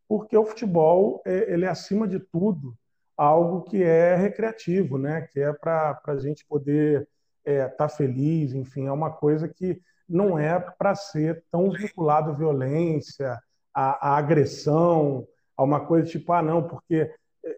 [0.09, 2.77] porque o futebol é, ele é acima de tudo
[3.17, 5.23] algo que é recreativo, né?
[5.23, 7.09] Que é para a gente poder
[7.45, 12.31] estar é, tá feliz, enfim, é uma coisa que não é para ser tão vinculado
[12.31, 13.39] à violência,
[13.73, 15.27] à, à, agressão,
[15.57, 17.13] a uma coisa tipo, ah, não, porque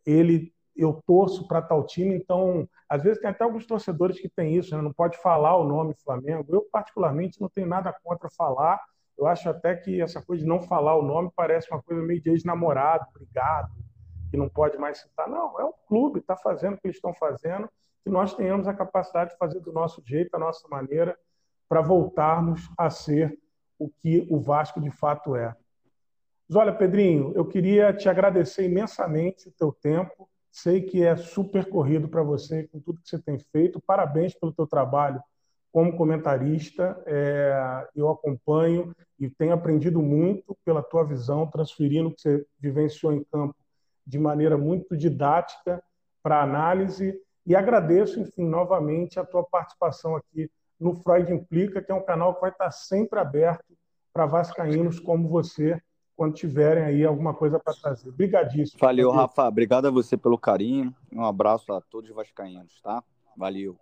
[0.05, 4.55] ele eu torço para tal time, então, às vezes tem até alguns torcedores que têm
[4.55, 4.83] isso, né?
[4.83, 6.45] não pode falar o nome Flamengo.
[6.49, 8.79] Eu, particularmente, não tenho nada contra falar.
[9.17, 12.21] Eu acho até que essa coisa de não falar o nome parece uma coisa meio
[12.21, 13.73] de ex-namorado, brigado,
[14.31, 15.29] que não pode mais citar.
[15.29, 17.69] Não, é o clube, está fazendo o que eles estão fazendo,
[18.05, 21.17] que nós tenhamos a capacidade de fazer do nosso jeito, da nossa maneira,
[21.69, 23.39] para voltarmos a ser
[23.79, 25.55] o que o Vasco de fato é.
[26.49, 30.29] Mas olha, Pedrinho, eu queria te agradecer imensamente o teu tempo.
[30.51, 33.81] Sei que é super corrido para você com tudo que você tem feito.
[33.81, 35.21] Parabéns pelo teu trabalho
[35.73, 37.03] como comentarista.
[37.05, 43.13] É, eu acompanho e tenho aprendido muito pela tua visão, transferindo o que você vivenciou
[43.13, 43.57] em campo
[44.07, 45.83] de maneira muito didática
[46.23, 51.95] para análise E agradeço, enfim, novamente a tua participação aqui no Freud Implica, que é
[51.95, 53.65] um canal que vai estar sempre aberto
[54.13, 55.81] para vascaínos como você,
[56.17, 58.09] quando tiverem aí alguma coisa para trazer.
[58.09, 58.81] Obrigadíssimo.
[58.81, 59.47] Valeu, Rafa.
[59.47, 60.95] Obrigado a você pelo carinho.
[61.13, 63.03] Um abraço a todos os vascaínos, tá?
[63.37, 63.77] Valeu.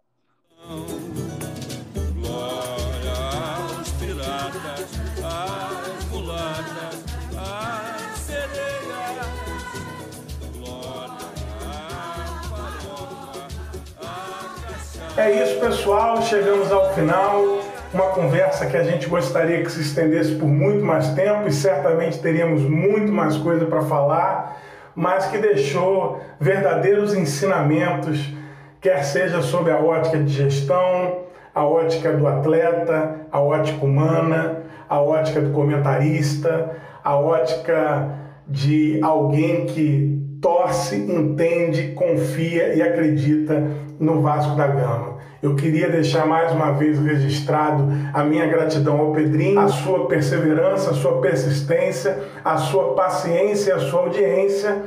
[15.17, 16.21] É isso, pessoal.
[16.23, 17.61] Chegamos ao final.
[17.93, 22.19] Uma conversa que a gente gostaria que se estendesse por muito mais tempo e certamente
[22.19, 24.61] teríamos muito mais coisa para falar,
[24.93, 28.35] mas que deixou verdadeiros ensinamentos,
[28.81, 31.21] quer seja sobre a ótica de gestão,
[31.55, 36.73] a ótica do atleta, a ótica humana, a ótica do comentarista,
[37.05, 38.09] a ótica
[38.49, 43.62] de alguém que torce, entende, confia e acredita
[43.99, 45.14] no Vasco da Gama.
[45.42, 50.90] Eu queria deixar mais uma vez registrado a minha gratidão ao Pedrinho, a sua perseverança,
[50.90, 54.82] a sua persistência, a sua paciência a sua audiência.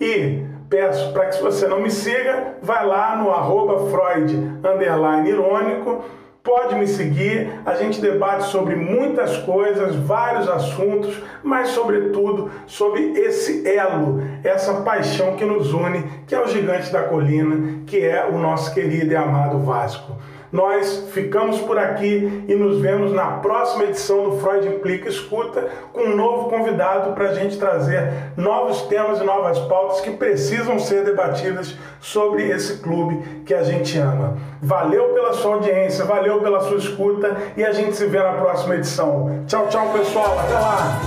[0.00, 4.34] E peço para que se você não me siga, vai lá no arroba Freud
[4.64, 6.04] underline irônico,
[6.46, 13.68] pode me seguir, a gente debate sobre muitas coisas, vários assuntos, mas sobretudo sobre esse
[13.68, 18.38] elo, essa paixão que nos une, que é o gigante da colina, que é o
[18.38, 20.12] nosso querido e amado Vasco.
[20.52, 26.02] Nós ficamos por aqui e nos vemos na próxima edição do Freud Implica Escuta com
[26.02, 31.04] um novo convidado para a gente trazer novos temas e novas pautas que precisam ser
[31.04, 34.36] debatidas sobre esse clube que a gente ama.
[34.62, 38.76] Valeu pela sua audiência, valeu pela sua escuta e a gente se vê na próxima
[38.76, 39.44] edição.
[39.46, 40.38] Tchau, tchau, pessoal.
[40.38, 41.00] Até lá.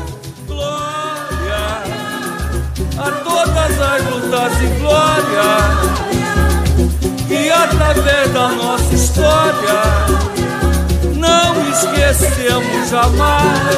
[0.47, 0.99] Glória
[2.99, 6.18] a todas as lutas e glória.
[7.29, 9.83] E através da nossa história,
[11.15, 13.77] não esquecemos jamais.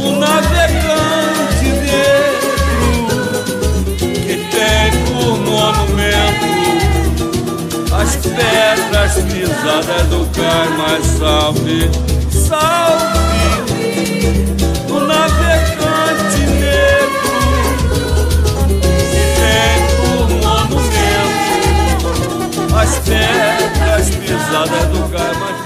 [0.04, 3.06] o navegante negro
[4.02, 6.50] que tem por monumento
[7.94, 11.90] as pedras pisadas do cais, mas salve,
[12.48, 13.20] salve
[22.90, 25.59] as pedras pisadas do Carmachão.